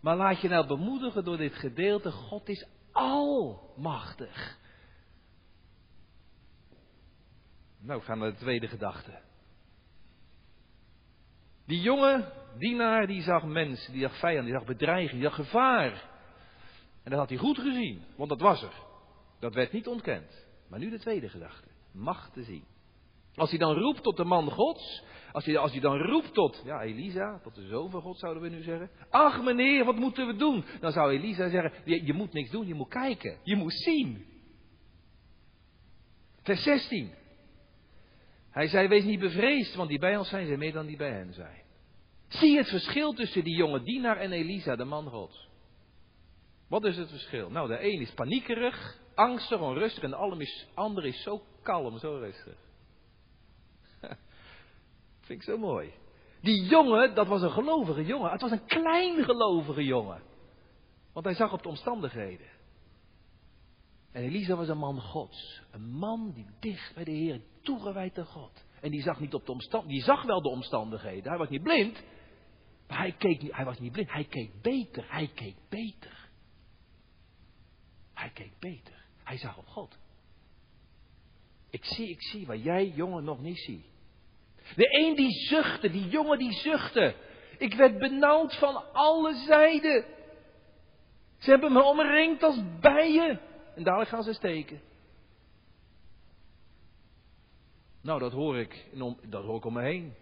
[0.00, 2.10] Maar laat je nou bemoedigen door dit gedeelte.
[2.10, 4.58] God is almachtig.
[7.78, 9.18] Nou, we gaan naar de tweede gedachte.
[11.64, 15.92] Die jonge dienaar die zag mensen, die zag vijand, die zag bedreiging, die zag gevaar.
[17.02, 18.74] En dat had hij goed gezien, want dat was er.
[19.38, 20.45] Dat werd niet ontkend.
[20.68, 21.68] Maar nu de tweede gedachte.
[21.92, 22.64] Macht te zien.
[23.34, 25.02] Als hij dan roept tot de man Gods.
[25.32, 28.42] Als hij, als hij dan roept tot, ja, Elisa, tot de zoon van God zouden
[28.42, 28.90] we nu zeggen.
[29.10, 30.64] Ach meneer, wat moeten we doen?
[30.80, 33.38] Dan zou Elisa zeggen, je, je moet niks doen, je moet kijken.
[33.42, 34.26] Je moet zien.
[36.42, 37.10] Vers 16.
[38.50, 41.12] Hij zei, wees niet bevreesd, want die bij ons zijn, zijn meer dan die bij
[41.12, 41.62] hen zijn.
[42.28, 45.48] Zie het verschil tussen die jonge dienaar en Elisa, de man Gods.
[46.68, 47.50] Wat is het verschil?
[47.50, 50.16] Nou, de een is paniekerig, angstig, onrustig en de
[50.74, 52.56] andere is zo kalm, zo rustig.
[55.26, 55.92] Vind ik zo mooi.
[56.40, 58.30] Die jongen, dat was een gelovige jongen.
[58.30, 60.22] Het was een klein gelovige jongen.
[61.12, 62.46] Want hij zag op de omstandigheden.
[64.12, 65.62] En Elisa was een man gods.
[65.70, 68.64] Een man die dicht bij de Heer toegewijd aan God.
[68.80, 70.04] En die zag niet op de omstandigheden.
[70.04, 71.28] Die zag wel de omstandigheden.
[71.28, 72.02] Hij was niet blind.
[72.88, 74.12] Maar hij, keek niet, hij was niet blind.
[74.12, 75.04] Hij keek beter.
[75.08, 76.28] Hij keek beter.
[78.14, 78.95] Hij keek beter.
[79.26, 79.98] Hij zag op God.
[81.70, 83.84] Ik zie, ik zie wat jij, jongen, nog niet ziet.
[84.76, 87.14] De een die zuchtte, die jongen die zuchtte.
[87.58, 90.04] Ik werd benauwd van alle zijden.
[91.38, 93.40] Ze hebben me omringd als bijen.
[93.74, 94.80] En dadelijk gaan ze steken.
[98.02, 98.88] Nou, dat hoor ik,
[99.28, 100.14] dat hoor ik om me heen.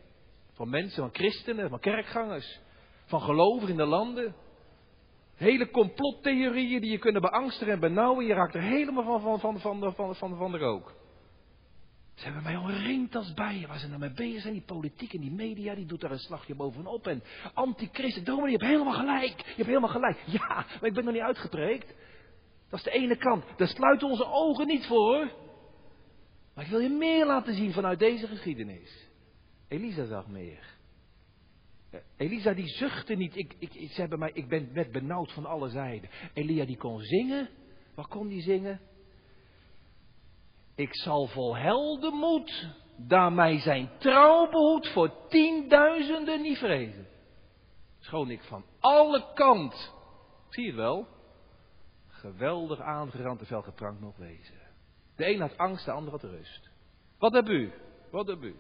[0.53, 2.61] Van mensen, van christenen, van kerkgangers.
[3.05, 4.35] Van gelovigen in de landen.
[5.35, 8.27] Hele complottheorieën die je kunnen beangstigen en benauwen.
[8.27, 10.95] Je raakt er helemaal van, van, van, van, van, van, van de rook.
[12.15, 13.69] Ze hebben mij omringd als bijen.
[13.69, 16.19] Waar ze nou mee bezig zijn, die politiek en die media, die doet daar een
[16.19, 17.07] slagje bovenop.
[17.07, 17.23] En
[17.55, 19.39] antichristen, dominee, je hebt helemaal gelijk.
[19.39, 20.23] Je hebt helemaal gelijk.
[20.27, 21.95] Ja, maar ik ben nog niet uitgepreekt.
[22.69, 23.45] Dat is de ene kant.
[23.57, 25.31] Daar sluiten onze ogen niet voor.
[26.55, 29.09] Maar ik wil je meer laten zien vanuit deze geschiedenis.
[29.69, 30.74] Elisa zag meer.
[32.17, 33.37] Elisa die zuchtte niet.
[33.37, 36.11] Ik, ik, ze hebben mij, ik ben net benauwd van alle zijden.
[36.33, 37.49] Elia die kon zingen.
[37.95, 38.81] Wat kon die zingen?
[40.75, 47.07] Ik zal vol heldenmoed, daar mij zijn trouw behoedt, voor tienduizenden niet vrezen.
[47.99, 49.93] Schoon ik van alle kant,
[50.49, 51.07] zie je het wel,
[52.09, 54.63] geweldig aangerand vel geprankt nog wezen.
[55.17, 56.71] De een had angst, de ander had rust.
[57.19, 57.73] Wat heb u?
[58.11, 58.55] Wat heb u?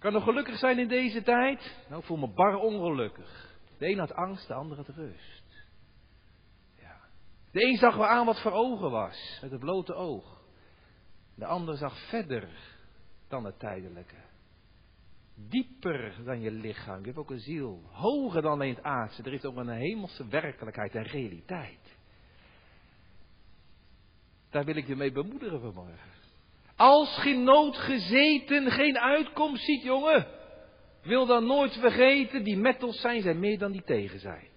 [0.00, 1.76] Kan nog gelukkig zijn in deze tijd?
[1.88, 3.58] Nou, ik voel me bar ongelukkig.
[3.78, 5.66] De een had angst, de ander had rust.
[6.78, 6.96] Ja.
[7.52, 10.40] De een zag wel aan wat voor ogen was, met het blote oog.
[11.34, 12.48] De ander zag verder
[13.28, 14.16] dan het tijdelijke.
[15.34, 16.98] Dieper dan je lichaam.
[16.98, 17.82] Je hebt ook een ziel.
[17.90, 19.22] Hoger dan alleen het aardse.
[19.22, 21.96] Er is ook een hemelse werkelijkheid en realiteit.
[24.50, 26.09] Daar wil ik je mee bemoedigen vanmorgen.
[26.80, 30.26] Als geen nood gezeten geen uitkomst ziet, jongen.
[31.02, 34.48] Wil dan nooit vergeten, die met ons zijn, zijn meer dan die tegen zijn.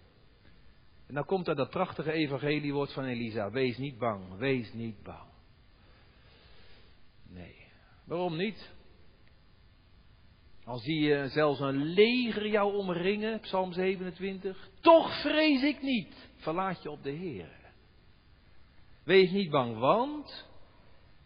[1.07, 3.51] En dan komt er dat prachtige evangeliewoord van Elisa.
[3.51, 5.29] Wees niet bang, wees niet bang.
[7.29, 7.55] Nee,
[8.05, 8.71] waarom niet?
[10.65, 16.29] Als zie je zelfs een leger jou omringen, Psalm 27, toch vrees ik niet.
[16.35, 17.51] Verlaat je op de Heer.
[19.03, 20.51] Wees niet bang, want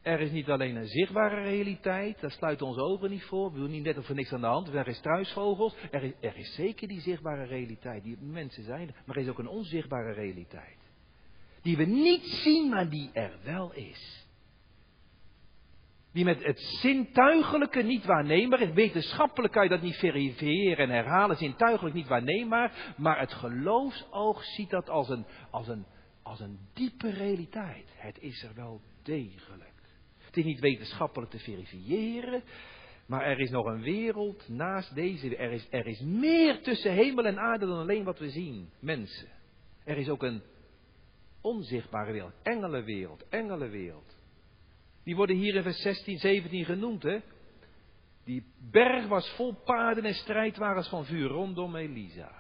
[0.08, 3.52] er is niet alleen een zichtbare realiteit, daar sluiten onze ogen niet voor.
[3.52, 5.76] We doen niet net of er niks aan de hand is, er is struisvogels.
[5.92, 9.40] Er is, er is zeker die zichtbare realiteit, die mensen zijn, maar er is ook
[9.40, 10.78] een onzichtbare realiteit.
[11.62, 14.26] Die we niet zien, maar die er wel is.
[16.14, 18.74] Die met het zintuigelijke niet waarneembaar is.
[18.74, 22.94] Wetenschappelijk kan je dat niet verifiëren en herhalen, zintuigelijk niet waarneembaar.
[22.98, 25.86] Maar het geloofsoog ziet dat als een, als een,
[26.24, 27.90] als een diepe realiteit.
[27.96, 29.77] Het is er wel degelijk.
[30.38, 32.44] Het is niet wetenschappelijk te verifiëren.
[33.06, 35.36] Maar er is nog een wereld naast deze.
[35.36, 38.70] Er is, er is meer tussen hemel en aarde dan alleen wat we zien.
[38.80, 39.28] Mensen.
[39.84, 40.42] Er is ook een
[41.42, 42.34] onzichtbare wereld.
[42.44, 43.30] Engelenwereld.
[43.30, 44.18] Engelenwereld.
[45.04, 47.04] Die worden hier in vers 16, 17 genoemd.
[47.04, 47.20] Hè?
[48.24, 52.32] Die berg was vol paarden en strijdwagens van vuur rondom Elisa.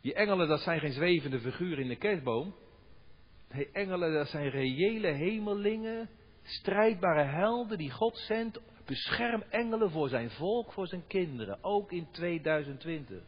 [0.00, 2.54] Die engelen, dat zijn geen zwevende figuren in de kerstboom.
[3.50, 6.10] Nee, engelen, dat zijn reële hemelingen,
[6.42, 8.60] strijdbare helden die God zendt.
[8.84, 13.22] Bescherm engelen voor zijn volk, voor zijn kinderen, ook in 2020.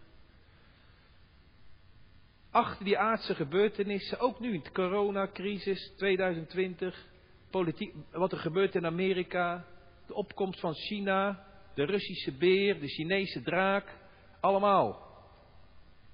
[2.50, 7.06] Achter die aardse gebeurtenissen, ook nu in de coronacrisis 2020,
[7.50, 9.64] politiek, wat er gebeurt in Amerika,
[10.06, 13.96] de opkomst van China, de Russische beer, de Chinese draak,
[14.40, 15.09] allemaal.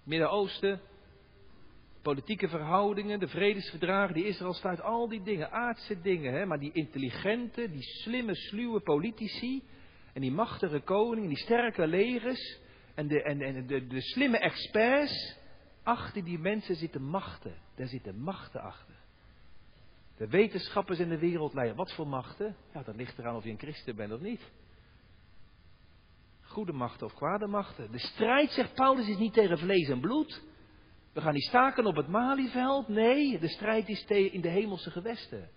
[0.04, 0.80] Midden-Oosten,
[2.06, 6.72] politieke verhoudingen, de vredesverdragen die Israël sluit, al die dingen, aardse dingen, hè, maar die
[6.72, 9.62] intelligente, die slimme, sluwe politici
[10.12, 12.58] en die machtige koningen, die sterke legers
[12.94, 15.36] en de, en, en de, de slimme experts,
[15.82, 18.94] achter die mensen zitten machten, daar zitten machten achter.
[20.16, 22.56] De wetenschappers in de wereldleider, wat voor machten?
[22.74, 24.50] Ja, dat ligt eraan of je een christen bent of niet.
[26.40, 27.92] Goede machten of kwade machten.
[27.92, 30.45] De strijd, zegt Paulus, is niet tegen vlees en bloed.
[31.16, 32.88] We gaan niet staken op het Malieveld.
[32.88, 35.48] Nee, de strijd is in de hemelse gewesten.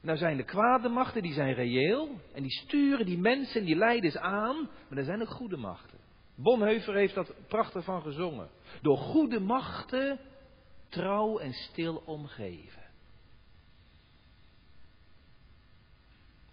[0.00, 2.20] Nou zijn de kwade machten, die zijn reëel.
[2.34, 4.68] En die sturen die mensen, die leiders aan.
[4.88, 5.98] Maar er zijn ook goede machten.
[6.34, 8.50] Bonheuver heeft dat prachtig van gezongen.
[8.80, 10.18] Door goede machten
[10.88, 12.82] trouw en stil omgeven.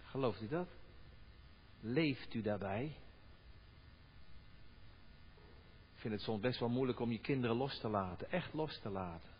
[0.02, 0.68] Gelooft u dat?
[1.80, 2.96] Leeft u daarbij?
[6.00, 8.90] Vind het soms best wel moeilijk om je kinderen los te laten, echt los te
[8.90, 9.30] laten.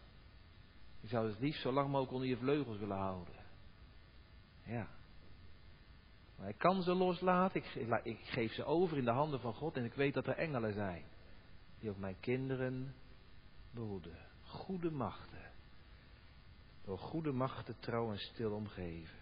[1.01, 3.35] Je zou het liefst zo lang mogelijk onder je vleugels willen houden.
[4.65, 4.89] Ja.
[6.37, 9.77] Maar ik kan ze loslaten, ik, ik geef ze over in de handen van God
[9.77, 11.05] en ik weet dat er engelen zijn.
[11.79, 12.95] Die ook mijn kinderen
[13.71, 14.19] behoeden.
[14.43, 15.51] Goede machten.
[16.85, 19.19] Door goede machten trouw en stil omgeven.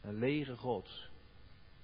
[0.00, 1.10] Een lege God.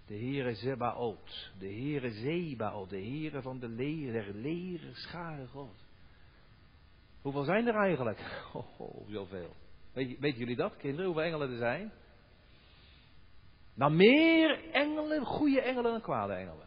[0.09, 1.53] De Heere Zebaot.
[1.59, 2.90] De Heere Zebaot.
[2.90, 5.85] De Heere van de leger, lege schare God.
[7.23, 8.21] Hoeveel zijn er eigenlijk?
[8.53, 9.55] Oh, oh zoveel.
[9.92, 11.07] Weet, weten jullie dat, kinderen?
[11.07, 11.92] Hoeveel engelen er zijn?
[13.75, 16.66] Nou, meer engelen, goede engelen dan kwade engelen.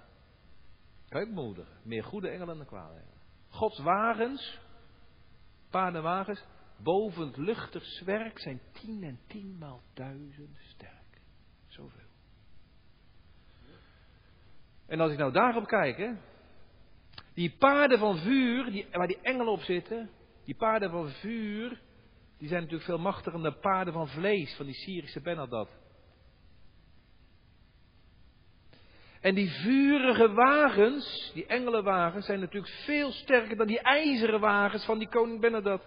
[1.33, 1.77] Moedigen.
[1.83, 3.19] Meer goede engelen dan kwade engelen.
[3.49, 4.59] Gods wagens,
[5.69, 6.43] paardenwagens,
[6.77, 11.21] boven het luchtig zwerk zijn tien en tienmaal duizend sterk.
[11.67, 12.10] Zoveel.
[14.91, 16.11] En als ik nou daarop kijk, hè,
[17.33, 20.09] die paarden van vuur, die, waar die engelen op zitten,
[20.45, 21.81] die paarden van vuur,
[22.37, 25.69] die zijn natuurlijk veel machtiger dan de paarden van vlees, van die Syrische Benadad.
[29.21, 34.97] En die vurige wagens, die engelenwagens, zijn natuurlijk veel sterker dan die ijzeren wagens van
[34.97, 35.81] die koning Benadad.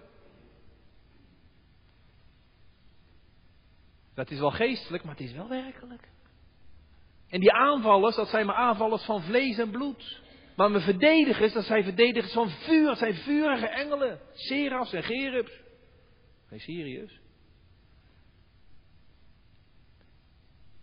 [4.14, 6.13] Dat is wel geestelijk, maar het is wel werkelijk.
[7.28, 10.22] En die aanvallers, dat zijn maar aanvallers van vlees en bloed.
[10.56, 12.86] Maar mijn verdedigers, dat zijn verdedigers van vuur.
[12.86, 14.20] Dat zijn vurige engelen.
[14.32, 15.60] Serafs en Gerubs.
[16.46, 17.20] Geen Sirius.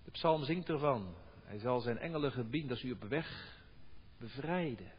[0.04, 1.16] De psalm zingt ervan.
[1.44, 3.60] Hij zal zijn engelen gebieden dat u op weg
[4.20, 4.92] bevrijden.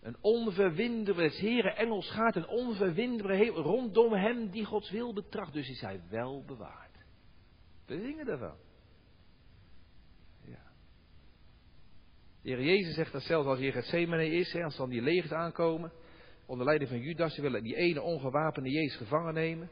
[0.00, 5.52] Een onverwindbare, het Heere engels gaat een onverwindbare rondom hem die Gods wil betracht.
[5.52, 6.98] Dus is hij wel bewaard.
[7.86, 8.56] We zingen daarvan.
[12.44, 15.32] De Heer Jezus zegt dat zelfs als je Gethsemane is, hè, als dan die legers
[15.32, 15.92] aankomen,
[16.46, 19.70] onder leiding van Judas, ze willen die ene ongewapende Jezus gevangen nemen.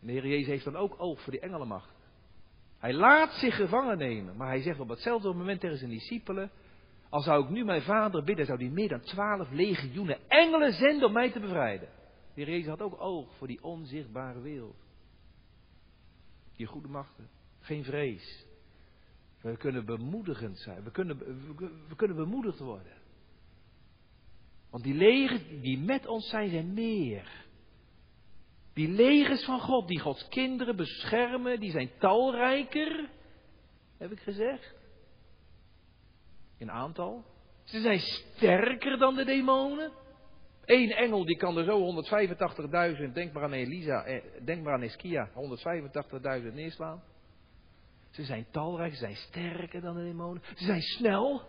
[0.00, 1.94] En de Heer Jezus heeft dan ook oog voor die engelenmacht.
[2.78, 6.50] Hij laat zich gevangen nemen, maar hij zegt op hetzelfde moment tegen zijn discipelen,
[7.08, 11.06] als zou ik nu mijn vader bidden, zou hij meer dan twaalf legioenen engelen zenden
[11.06, 11.88] om mij te bevrijden.
[12.34, 14.76] De Heer Jezus had ook oog voor die onzichtbare wereld.
[16.56, 17.28] Die goede machten.
[17.60, 18.48] Geen vrees.
[19.40, 20.84] We kunnen bemoedigend zijn.
[20.84, 21.18] We kunnen,
[21.88, 22.92] we, kunnen bemoedigd worden.
[24.70, 27.48] Want die legers die met ons zijn, zijn meer.
[28.72, 33.10] Die legers van God, die Gods kinderen beschermen, die zijn talrijker,
[33.98, 34.74] heb ik gezegd.
[36.58, 37.24] In aantal.
[37.64, 39.92] Ze zijn sterker dan de demonen.
[40.64, 42.04] Eén engel die kan er zo
[43.06, 47.02] 185.000, denk maar aan Elisa, eh, denk maar aan Eskia, 185.000 neerslaan.
[48.10, 50.42] Ze zijn talrijk, ze zijn sterker dan de demonen.
[50.56, 51.42] Ze zijn snel.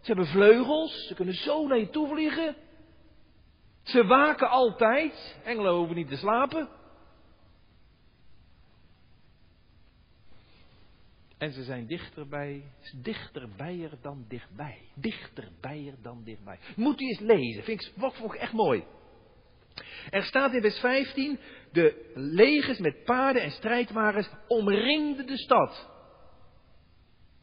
[0.00, 2.56] Ze hebben vleugels, ze kunnen zo naar je toe vliegen.
[3.82, 5.36] Ze waken altijd.
[5.44, 6.68] Engelen hoeven niet te slapen.
[11.38, 12.62] En ze zijn dichterbij,
[13.02, 14.78] dichterbij dan dichtbij.
[14.94, 16.58] Dichterbij dan dichtbij.
[16.76, 18.84] Moet u eens lezen, vind ik, wat vond echt mooi.
[20.10, 21.38] Er staat in vers 15,
[21.72, 25.94] de legers met paarden en strijdwagens omringden de stad.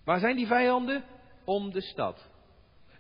[0.06, 1.04] Waar zijn die vijanden?
[1.46, 2.30] Om de stad.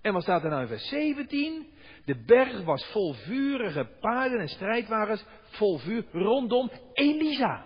[0.01, 1.67] En wat staat er nou in vers 17?
[2.05, 7.65] De berg was vol vurige paarden en strijdwagens, vol vuur rondom Elisa.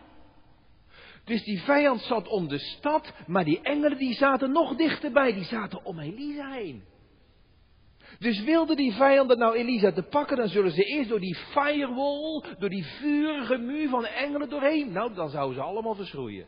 [1.24, 5.44] Dus die vijand zat om de stad, maar die engelen die zaten nog dichterbij, die
[5.44, 6.84] zaten om Elisa heen.
[8.20, 12.44] Dus wilden die vijanden nou Elisa te pakken, dan zullen ze eerst door die firewall,
[12.60, 14.92] door die vurige muur van de engelen doorheen.
[14.92, 16.48] Nou, dan zouden ze allemaal verschroeien.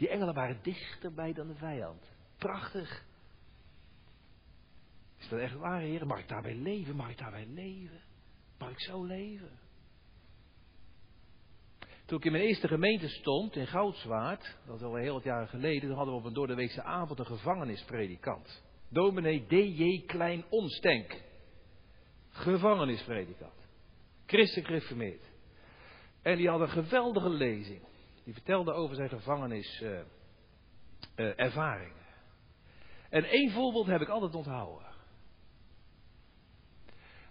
[0.00, 2.04] Die engelen waren dichterbij dan de vijand.
[2.38, 3.04] Prachtig.
[5.18, 6.06] Is dat echt waar, heer?
[6.06, 6.96] Mag ik daarbij leven?
[6.96, 8.00] Mag ik daarbij leven?
[8.58, 9.58] Mag ik zo leven?
[12.04, 15.48] Toen ik in mijn eerste gemeente stond, in Goudswaard, dat is al heel wat jaren
[15.48, 18.62] geleden, toen hadden we op een doordeweekse avond een gevangenispredikant.
[18.88, 20.06] Dominee D.J.
[20.06, 21.22] Klein Onstenk.
[22.28, 23.66] Gevangenispredikant.
[24.26, 25.24] Christen gereformeerd.
[26.22, 27.88] En die had een geweldige lezing.
[28.24, 30.08] Die vertelde over zijn gevangeniservaringen.
[31.16, 31.98] Uh, uh,
[33.10, 34.86] en één voorbeeld heb ik altijd onthouden.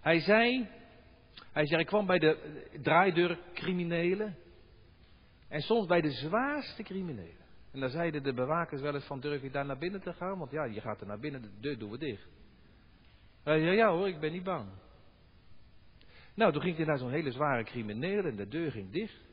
[0.00, 0.68] Hij zei,
[1.52, 4.36] hij zei, ik kwam bij de draaideurcriminelen.
[5.48, 7.46] En soms bij de zwaarste criminelen.
[7.72, 10.38] En dan zeiden de bewakers wel eens van, durf je daar naar binnen te gaan?
[10.38, 12.28] Want ja, je gaat er naar binnen, de deur doen we dicht.
[13.42, 14.68] Hij zei, ja hoor, ik ben niet bang.
[16.34, 19.29] Nou, toen ging hij naar zo'n hele zware crimineel en de deur ging dicht.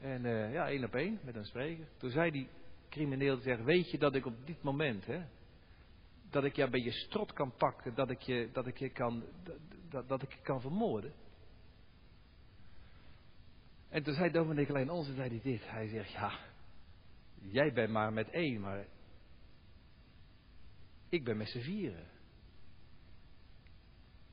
[0.00, 1.86] En uh, ja, één op één met een spreker.
[1.96, 2.48] Toen zei die
[2.88, 5.22] crimineel, zegt, weet je dat ik op dit moment, hè,
[6.30, 9.24] dat ik je bij je strot kan pakken, dat ik je, dat ik je kan,
[9.88, 11.12] dat, dat ik je kan vermoorden.
[13.88, 15.70] En toen zei dominee Klein Onze, zei hij dit.
[15.70, 16.38] Hij zegt, ja,
[17.40, 18.86] jij bent maar met één, maar
[21.08, 22.06] ik ben met z'n vieren.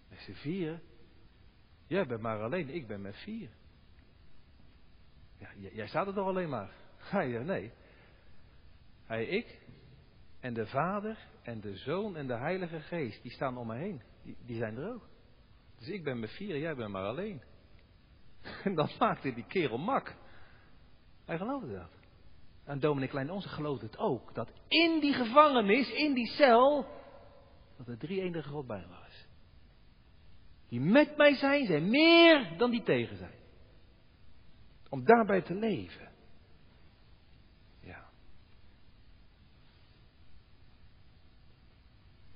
[0.10, 0.82] Met z'n vieren?
[1.88, 3.50] Jij bent maar alleen, ik ben met vier.
[5.38, 6.72] Ja, jij staat er toch alleen maar?
[6.98, 7.72] Hij zegt, nee.
[9.06, 9.60] Hij, ik
[10.40, 14.02] en de Vader en de Zoon en de Heilige Geest, die staan om me heen.
[14.24, 15.08] Die, die zijn er ook.
[15.78, 17.42] Dus ik ben met vier, jij bent maar alleen.
[18.64, 20.16] En dan maakte die kerel mak.
[21.26, 21.92] Hij geloofde dat.
[22.64, 24.34] En Dominic Klein Onze geloofde het ook.
[24.34, 26.86] Dat in die gevangenis, in die cel,
[27.78, 29.28] dat er drie enige God bij was.
[30.70, 33.36] Die met mij zijn, zijn meer dan die tegen zijn.
[34.90, 36.12] Om daarbij te leven.
[37.80, 38.10] Ja.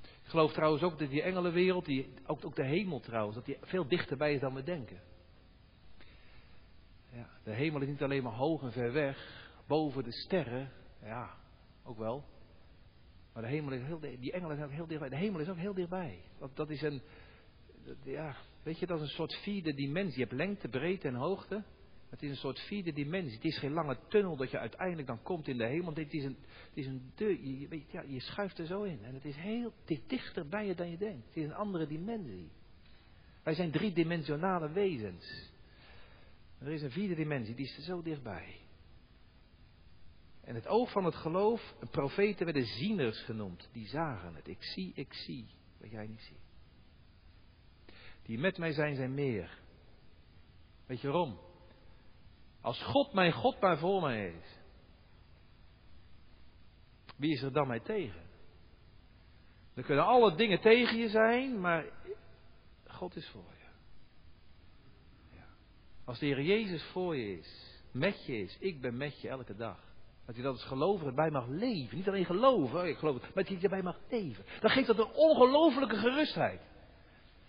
[0.01, 3.57] Ik geloof trouwens ook dat die engelenwereld, die, ook, ook de hemel trouwens, dat die
[3.61, 5.01] veel dichterbij is dan we denken.
[7.11, 10.71] Ja, de hemel is niet alleen maar hoog en ver weg, boven de sterren,
[11.01, 11.37] ja,
[11.83, 12.23] ook wel.
[13.33, 15.09] Maar de hemel is heel, die engelen zijn ook heel dichtbij.
[15.09, 16.21] De hemel is ook heel dichtbij.
[16.39, 17.01] Dat, dat is een,
[18.03, 20.19] ja, weet je, dat is een soort vierde dimensie.
[20.19, 21.63] Je hebt lengte, breedte en hoogte.
[22.11, 23.35] Het is een soort vierde dimensie.
[23.35, 25.93] Het is geen lange tunnel dat je uiteindelijk dan komt in de hemel.
[25.93, 27.39] Het is een, het is een deur.
[27.39, 29.03] Je, weet, ja, je schuift er zo in.
[29.03, 29.73] En het is heel
[30.07, 31.27] dichter bij je dan je denkt.
[31.27, 32.49] Het is een andere dimensie.
[33.43, 35.49] Wij zijn driedimensionale wezens.
[36.59, 38.55] Er is een vierde dimensie, die is zo dichtbij.
[40.43, 43.69] En het oog van het geloof, profeten werden zieners genoemd.
[43.71, 44.47] Die zagen het.
[44.47, 45.45] Ik zie, ik zie,
[45.77, 46.37] wat jij niet ziet.
[48.23, 49.59] Die met mij zijn, zijn meer.
[50.85, 51.49] Weet je waarom?
[52.61, 54.59] Als God mijn God maar voor mij is.
[57.17, 58.21] Wie is er dan mij tegen?
[59.73, 61.85] Er kunnen alle dingen tegen je zijn, maar
[62.87, 63.65] God is voor je.
[65.37, 65.45] Ja.
[66.05, 69.55] Als de Heer Jezus voor je is, met je is, ik ben met je elke
[69.55, 69.79] dag.
[70.25, 71.97] Dat je dat als gelover erbij mag leven.
[71.97, 74.45] Niet alleen geloven, ik geloof maar dat je erbij mag leven.
[74.59, 76.61] Dan geeft dat een ongelofelijke gerustheid.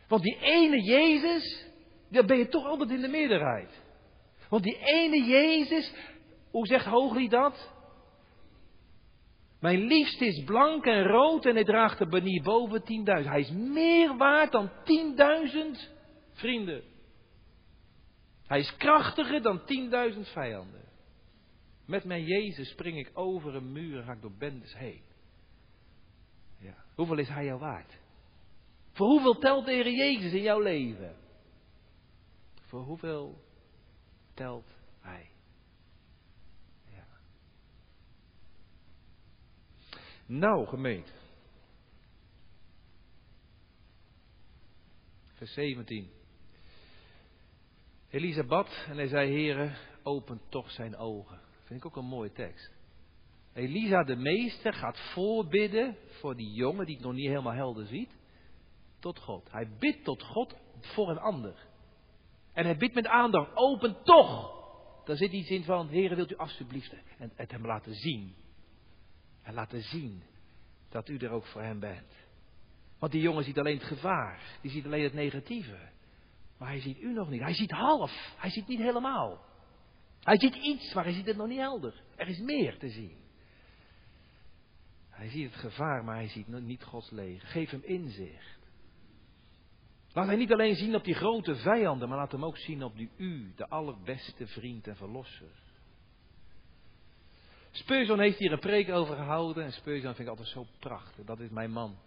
[0.08, 1.66] Want die ene Jezus,
[2.08, 3.81] daar ben je toch altijd in de meerderheid.
[4.52, 5.94] Want die ene Jezus,
[6.50, 7.72] hoe zegt Hooglied dat?
[9.60, 13.28] Mijn liefste is blank en rood en hij draagt de banier boven 10.000.
[13.28, 14.74] Hij is meer waard dan 10.000
[16.32, 16.82] vrienden.
[18.46, 19.60] Hij is krachtiger dan
[20.14, 20.84] 10.000 vijanden.
[21.86, 25.02] Met mijn Jezus spring ik over een muur en ga ik door bendes heen.
[26.58, 26.74] Ja.
[26.94, 27.98] Hoeveel is hij jou waard?
[28.90, 31.16] Voor hoeveel telt de Jezus in jouw leven?
[32.62, 33.50] Voor hoeveel
[34.34, 34.66] telt
[35.00, 35.30] hij?
[36.84, 37.06] Ja.
[40.26, 41.12] Nou, gemeente.
[45.32, 46.10] Vers 17.
[48.10, 51.40] Elisa bad en hij zei, Heere, open toch zijn ogen.
[51.64, 52.70] Vind ik ook een mooie tekst.
[53.52, 58.10] Elisa de meester gaat voorbidden voor die jongen die het nog niet helemaal helder ziet.
[58.98, 59.50] Tot God.
[59.50, 61.54] Hij bidt tot God voor een ander.
[62.52, 64.60] En hij bidt met aandacht, open toch.
[65.04, 68.34] Daar zit iets in van, Heer, wilt u alsjeblieft en het hem laten zien.
[69.42, 70.22] En laten zien
[70.88, 72.12] dat u er ook voor hem bent.
[72.98, 74.40] Want die jongen ziet alleen het gevaar.
[74.60, 75.78] Die ziet alleen het negatieve.
[76.58, 77.40] Maar hij ziet u nog niet.
[77.40, 78.34] Hij ziet half.
[78.36, 79.44] Hij ziet niet helemaal.
[80.20, 82.02] Hij ziet iets, maar hij ziet het nog niet helder.
[82.16, 83.16] Er is meer te zien.
[85.10, 87.48] Hij ziet het gevaar, maar hij ziet niet Gods leger.
[87.48, 88.58] Geef hem inzicht.
[90.14, 92.96] Laat hij niet alleen zien op die grote vijanden, maar laat hem ook zien op
[92.96, 95.52] die u, de allerbeste vriend en verlosser.
[97.70, 101.24] Spurgeon heeft hier een preek over gehouden en Spurgeon vind ik altijd zo prachtig.
[101.24, 101.98] Dat is mijn man.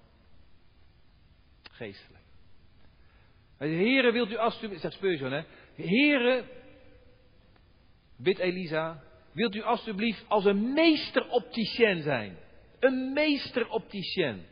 [1.71, 2.23] Geestelijk.
[3.57, 5.43] Heren, wilt u alsjeblieft, zegt Spurgeon hè.
[5.75, 6.45] Heren,
[8.17, 12.37] Bid Elisa, wilt u alstublieft als een meester opticien zijn?
[12.79, 14.45] Een meester opticien.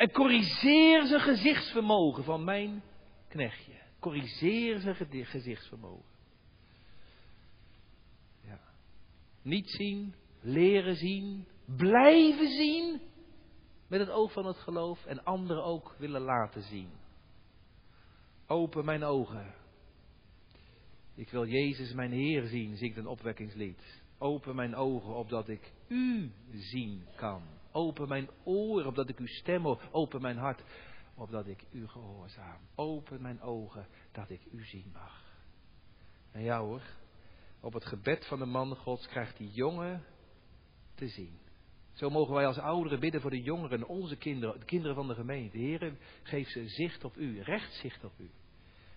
[0.00, 2.82] En corrigeer zijn gezichtsvermogen van mijn
[3.28, 3.72] knechtje.
[3.98, 4.94] Corrigeer zijn
[5.24, 6.08] gezichtsvermogen.
[8.44, 8.60] Ja.
[9.42, 11.46] Niet zien, leren zien,
[11.76, 13.00] blijven zien
[13.88, 16.90] met het oog van het geloof en anderen ook willen laten zien.
[18.46, 19.54] Open mijn ogen
[21.20, 24.02] ik wil Jezus mijn Heer zien, zingt een opwekkingslied.
[24.18, 27.42] Open mijn ogen opdat ik U zien kan.
[27.72, 29.82] Open mijn oren opdat ik Uw stem hoor.
[29.90, 30.62] Open mijn hart
[31.14, 32.60] opdat ik U gehoorzaam.
[32.74, 35.28] Open mijn ogen dat ik U zien mag.
[36.32, 36.82] En ja hoor,
[37.60, 40.04] op het gebed van de man Gods krijgt die jongen
[40.94, 41.38] te zien.
[41.92, 45.14] Zo mogen wij als ouderen bidden voor de jongeren, onze kinderen, de kinderen van de
[45.14, 45.58] gemeente.
[45.58, 48.30] Heer, geef ze zicht op U, recht zicht op U.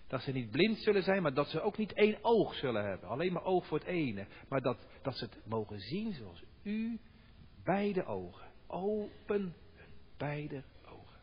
[0.06, 3.08] Dat ze niet blind zullen zijn, maar dat ze ook niet één oog zullen hebben.
[3.08, 4.26] Alleen maar oog voor het ene.
[4.48, 7.00] Maar dat, dat ze het mogen zien zoals u,
[7.64, 8.52] beide ogen.
[8.74, 9.54] Open
[10.16, 11.20] beide ogen.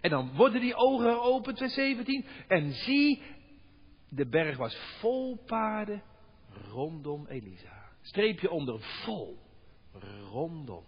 [0.00, 2.26] En dan worden die ogen geopend, vers 17.
[2.48, 3.22] En zie,
[4.08, 6.02] de berg was vol paarden
[6.70, 7.90] rondom Elisa.
[8.00, 9.38] Streepje onder vol,
[10.30, 10.84] rondom.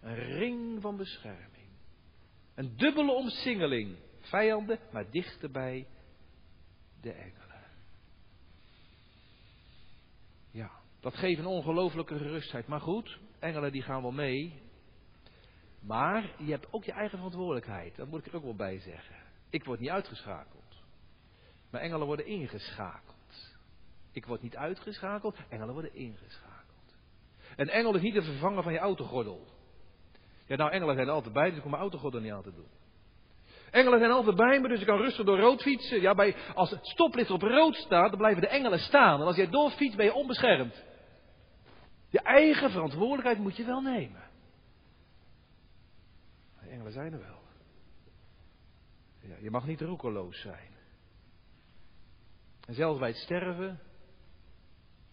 [0.00, 1.68] Een ring van bescherming.
[2.54, 5.86] Een dubbele omsingeling vijanden, maar dichterbij
[7.00, 7.46] de engelen.
[10.50, 12.66] Ja, dat geeft een ongelooflijke gerustheid.
[12.66, 14.62] Maar goed, engelen die gaan wel mee.
[15.80, 17.96] Maar je hebt ook je eigen verantwoordelijkheid.
[17.96, 19.16] Dat moet ik er ook wel bij zeggen.
[19.50, 20.82] Ik word niet uitgeschakeld.
[21.70, 23.58] Maar engelen worden ingeschakeld.
[24.12, 26.96] Ik word niet uitgeschakeld, engelen worden ingeschakeld.
[27.56, 29.46] Een engel is niet de vervanger van je autogordel.
[30.46, 32.54] Ja, nou, engelen zijn er altijd bij, dus ik kom mijn autogordel niet aan te
[32.54, 32.68] doen.
[33.70, 36.00] Engelen zijn altijd bij me, dus ik kan rustig door rood fietsen.
[36.00, 39.20] Ja, bij, als het stoplicht op rood staat, dan blijven de engelen staan.
[39.20, 40.84] En als jij doorfietst, ben je onbeschermd.
[42.08, 44.26] Je eigen verantwoordelijkheid moet je wel nemen.
[46.82, 47.42] we zijn er wel.
[49.20, 50.76] Ja, je mag niet roekeloos zijn.
[52.66, 53.80] En zelfs bij het sterven,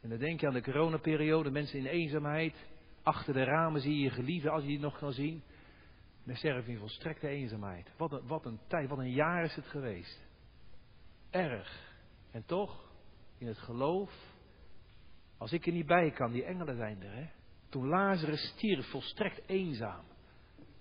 [0.02, 2.56] en dan denk je aan de coronaperiode, mensen in eenzaamheid,
[3.04, 5.44] achter de ramen zie je je geliefde als je die nog kan zien.
[6.24, 7.92] Dan sterf je in volstrekte eenzaamheid.
[7.98, 10.22] Wat een, wat een tijd, wat een jaar is het geweest.
[11.30, 11.94] Erg.
[12.32, 12.92] En toch,
[13.38, 14.35] in het geloof,
[15.38, 17.26] als ik er niet bij kan, die engelen zijn er, hè.
[17.70, 20.04] Toen Lazarus stierf, volstrekt eenzaam.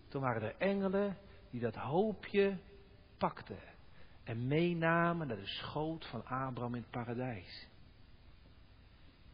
[0.09, 1.17] Toen waren er engelen
[1.51, 2.59] die dat hoopje
[3.19, 3.59] pakten
[4.25, 7.69] en meenamen naar de schoot van Abraham in het paradijs.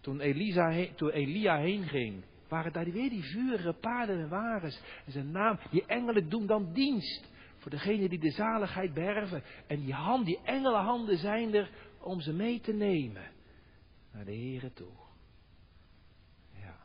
[0.00, 4.82] Toen, Elisa, toen Elia heen ging, waren daar weer die vurige paarden en wagens.
[5.06, 9.42] En zijn naam, die engelen doen dan dienst voor degene die de zaligheid berven.
[9.66, 13.30] En die hand, die engelenhanden zijn er om ze mee te nemen
[14.12, 14.92] naar de Here toe.
[16.52, 16.76] Ja.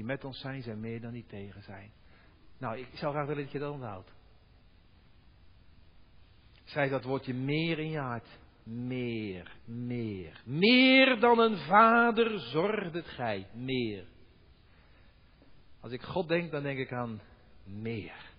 [0.00, 1.92] Die met ons zijn, zijn meer dan die tegen zijn.
[2.58, 4.12] Nou, ik zou graag willen dat je dat onthoudt.
[6.64, 8.38] Schrijf dat woordje meer in je hart.
[8.64, 10.42] Meer, meer.
[10.44, 13.46] Meer dan een vader zorgt het gij.
[13.52, 14.04] Meer.
[15.80, 17.20] Als ik God denk, dan denk ik aan
[17.64, 18.32] meer.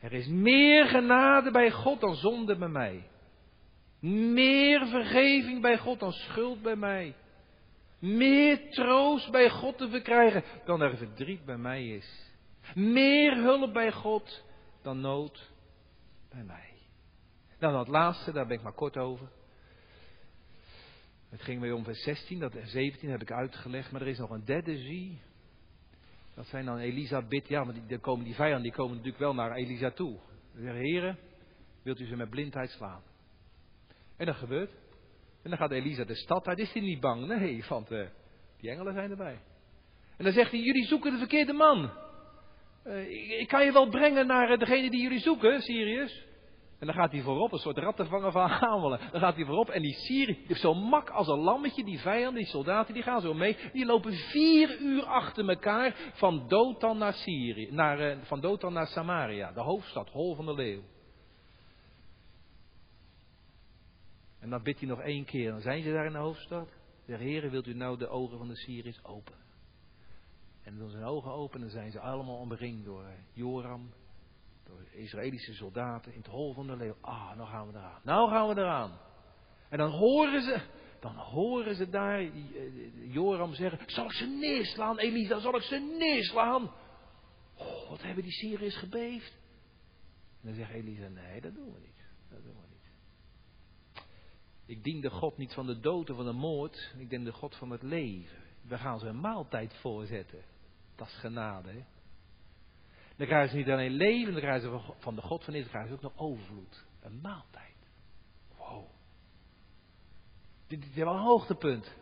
[0.00, 3.08] Er is meer genade bij God dan zonde bij mij.
[4.32, 7.14] Meer vergeving bij God dan schuld bij mij.
[7.98, 12.34] Meer troost bij God te verkrijgen dan er verdriet bij mij is.
[12.74, 14.44] Meer hulp bij God
[14.82, 15.50] dan nood
[16.30, 16.72] bij mij.
[17.58, 19.28] Nou, dat laatste, daar ben ik maar kort over.
[21.28, 24.30] Het ging weer om vers 16, dat 17 heb ik uitgelegd, maar er is nog
[24.30, 25.20] een derde zie.
[26.34, 29.34] Dat zijn dan Elisa bid, ja, maar die, komen, die vijanden die komen natuurlijk wel
[29.34, 30.18] naar Elisa toe.
[30.54, 31.18] Ze zeggen, heren,
[31.82, 33.02] wilt u ze met blindheid slaan?
[34.16, 34.70] En dat gebeurt.
[35.46, 37.26] En dan gaat Elisa de stad uit, is hij niet bang?
[37.26, 38.06] Nee, want uh,
[38.60, 39.38] die engelen zijn erbij.
[40.16, 41.90] En dan zegt hij, jullie zoeken de verkeerde man.
[42.86, 46.24] Uh, ik kan je wel brengen naar eh, degene die jullie zoeken, Sirius.
[46.78, 49.00] En dan gaat hij voorop, een soort rattenvanger van Hamelen.
[49.10, 52.50] Dan gaat hij voorop en die Syrië, zo mak als een lammetje, die vijanden, die
[52.50, 53.56] soldaten, die gaan zo mee.
[53.72, 59.52] Die lopen vier uur achter elkaar van Dothan naar Syrië, naar, van Dothan naar Samaria,
[59.52, 60.82] de hoofdstad, hol van de leeuw.
[64.46, 66.72] En dan bidt hij nog één keer, dan zijn ze daar in de hoofdstad.
[67.06, 69.40] De Heer, wilt u nou de ogen van de Syriërs openen?
[70.62, 73.92] En doen zijn ogen open en zijn ze allemaal omringd door Joram,
[74.64, 76.96] door Israëlische soldaten in het hol van de leeuw.
[77.00, 78.00] Ah, nou gaan we eraan.
[78.04, 78.98] Nou gaan we eraan.
[79.68, 80.60] En dan horen ze,
[81.00, 85.38] dan horen ze daar eh, Joram zeggen: Zal ik ze neerslaan, Elisa?
[85.38, 86.70] Zal ik ze neerslaan?
[87.54, 89.32] Oh, wat hebben die Syriërs gebeefd?
[90.40, 92.04] En dan zegt Elisa: Nee, dat doen we niet.
[92.30, 92.65] Dat doen we niet.
[94.66, 96.94] Ik dien de God niet van de dood of van de moord.
[96.98, 98.38] Ik dien de God van het leven.
[98.62, 100.42] We gaan ze een maaltijd voorzetten.
[100.96, 101.84] Dat is genade.
[103.16, 105.90] Dan krijgen ze niet alleen leven, dan krijgen ze van de God van Israël krijgen
[105.90, 106.84] ze ook nog overvloed.
[107.00, 107.76] Een maaltijd.
[108.56, 108.84] Wow.
[110.66, 111.94] Dit, is wel een hoogtepunt.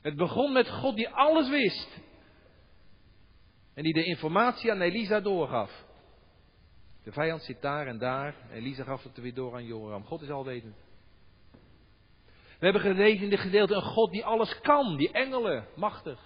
[0.00, 2.00] Het begon met God die alles wist.
[3.74, 5.84] En die de informatie aan Elisa doorgaf.
[7.02, 8.34] De vijand zit daar en daar.
[8.50, 10.04] Elisa gaf het weer door aan Joram.
[10.04, 10.85] God is alwetend.
[12.58, 14.96] We hebben gelezen in dit gedeelte een God die alles kan.
[14.96, 16.20] Die engelen, machtig.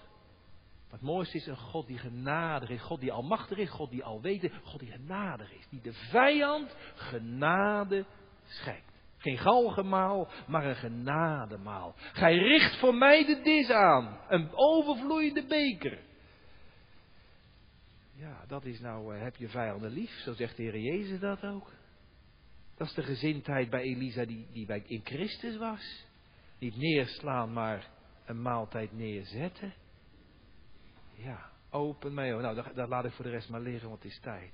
[0.89, 4.03] Maar het mooiste is een God die genadig is, God die almachtig is, God die
[4.03, 5.67] alwetend, God die genadig is.
[5.69, 8.05] Die de vijand genade
[8.43, 8.91] schenkt.
[9.17, 11.95] Geen galgenmaal, maar een genademaal.
[11.97, 15.99] Gij richt voor mij de dis aan, een overvloeiende beker.
[18.15, 21.43] Ja, dat is nou, uh, heb je vijanden lief, zo zegt de Heer Jezus dat
[21.43, 21.71] ook.
[22.77, 26.05] Dat is de gezindheid bij Elisa die, die bij, in Christus was.
[26.61, 27.89] Niet neerslaan, maar
[28.25, 29.73] een maaltijd neerzetten.
[31.13, 32.29] Ja, open mij.
[32.29, 34.53] Nou, dat, dat laat ik voor de rest maar liggen, want het is tijd.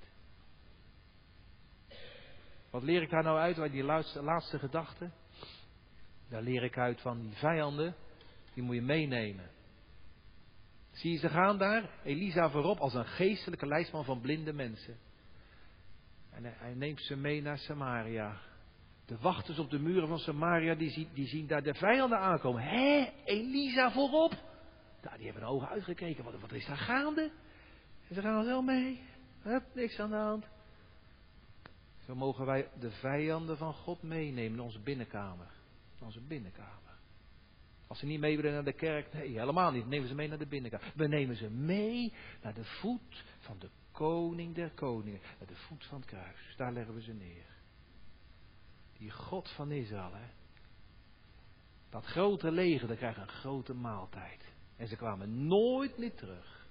[2.70, 5.12] Wat leer ik daar nou uit bij die laatste, laatste gedachte?
[6.30, 7.96] Daar leer ik uit van die vijanden,
[8.54, 9.50] die moet je meenemen.
[10.92, 11.90] Zie je ze gaan daar?
[12.04, 14.98] Elisa voorop als een geestelijke lijstman van blinde mensen.
[16.30, 18.40] En hij neemt ze mee naar Samaria.
[19.08, 22.62] De wachters op de muren van Samaria, die zien, die zien daar de vijanden aankomen.
[22.62, 24.32] Hé, Elisa voorop.
[25.02, 26.24] Nou, die hebben hun ogen uitgekeken.
[26.24, 27.32] Wat, wat is daar gaande?
[28.08, 29.02] En ze gaan wel mee.
[29.42, 30.46] Hup, niks aan de hand.
[32.06, 35.48] Zo mogen wij de vijanden van God meenemen in onze binnenkamer.
[36.00, 36.98] In onze binnenkamer.
[37.88, 39.88] Als ze niet mee willen naar de kerk, nee, helemaal niet.
[39.88, 40.92] Nemen ze mee naar de binnenkamer.
[40.96, 45.22] We nemen ze mee naar de voet van de koning der koningen.
[45.38, 46.54] Naar de voet van het kruis.
[46.58, 47.57] Daar leggen we ze neer.
[48.98, 50.28] Die God van Israël, hè.
[51.90, 54.54] Dat grote leger, dat krijgt een grote maaltijd.
[54.78, 56.68] En ze kwamen nooit meer terug.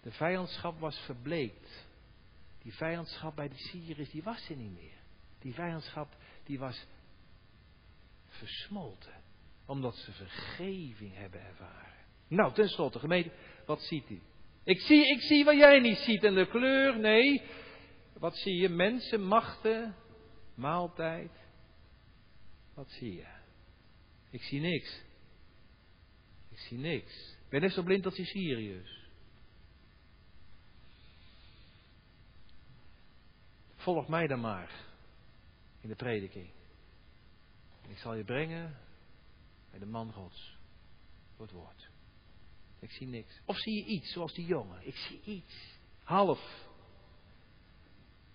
[0.00, 1.86] De vijandschap was verbleekt.
[2.62, 4.98] Die vijandschap bij de Syriërs, die was er niet meer.
[5.38, 6.86] Die vijandschap, die was
[8.26, 9.12] versmolten.
[9.66, 11.96] Omdat ze vergeving hebben ervaren.
[12.28, 13.30] Nou, tenslotte, gemeente,
[13.66, 14.20] wat ziet u?
[14.64, 16.24] Ik zie, ik zie wat jij niet ziet.
[16.24, 17.42] En de kleur, nee.
[18.12, 18.68] Wat zie je?
[18.68, 19.94] Mensen, machten,
[20.58, 21.30] maaltijd.
[22.74, 23.26] Wat zie je?
[24.30, 25.02] Ik zie niks.
[26.48, 27.36] Ik zie niks.
[27.44, 29.06] Ik ben net zo blind als die Syriërs.
[33.76, 34.86] Volg mij dan maar
[35.80, 36.50] in de prediking.
[37.88, 38.76] Ik zal je brengen
[39.70, 40.56] bij de man Gods.
[41.36, 41.90] Voor het woord.
[42.78, 43.40] Ik zie niks.
[43.44, 44.86] Of zie je iets, zoals die jongen?
[44.86, 45.78] Ik zie iets.
[46.02, 46.66] Half.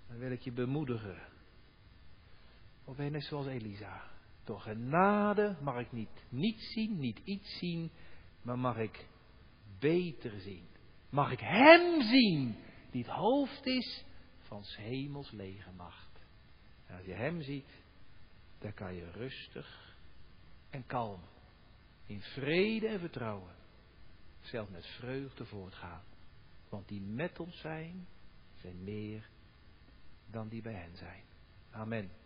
[0.08, 1.33] Dan wil ik je bemoedigen.
[2.84, 4.12] Of ben zoals Elisa?
[4.44, 7.92] Door genade mag ik niet niets zien, niet iets zien,
[8.42, 9.08] maar mag ik
[9.80, 10.68] beter zien.
[11.10, 12.56] Mag ik Hem zien,
[12.92, 14.06] die het hoofd is
[14.40, 16.26] van s hemels legermacht.
[16.86, 17.84] En als je Hem ziet,
[18.60, 19.96] dan kan je rustig
[20.70, 21.22] en kalm,
[22.06, 23.56] in vrede en vertrouwen,
[24.42, 26.04] zelf met vreugde voortgaan.
[26.70, 28.08] Want die met ons zijn,
[28.62, 29.30] zijn meer
[30.28, 31.24] dan die bij hen zijn.
[31.72, 32.23] Amen.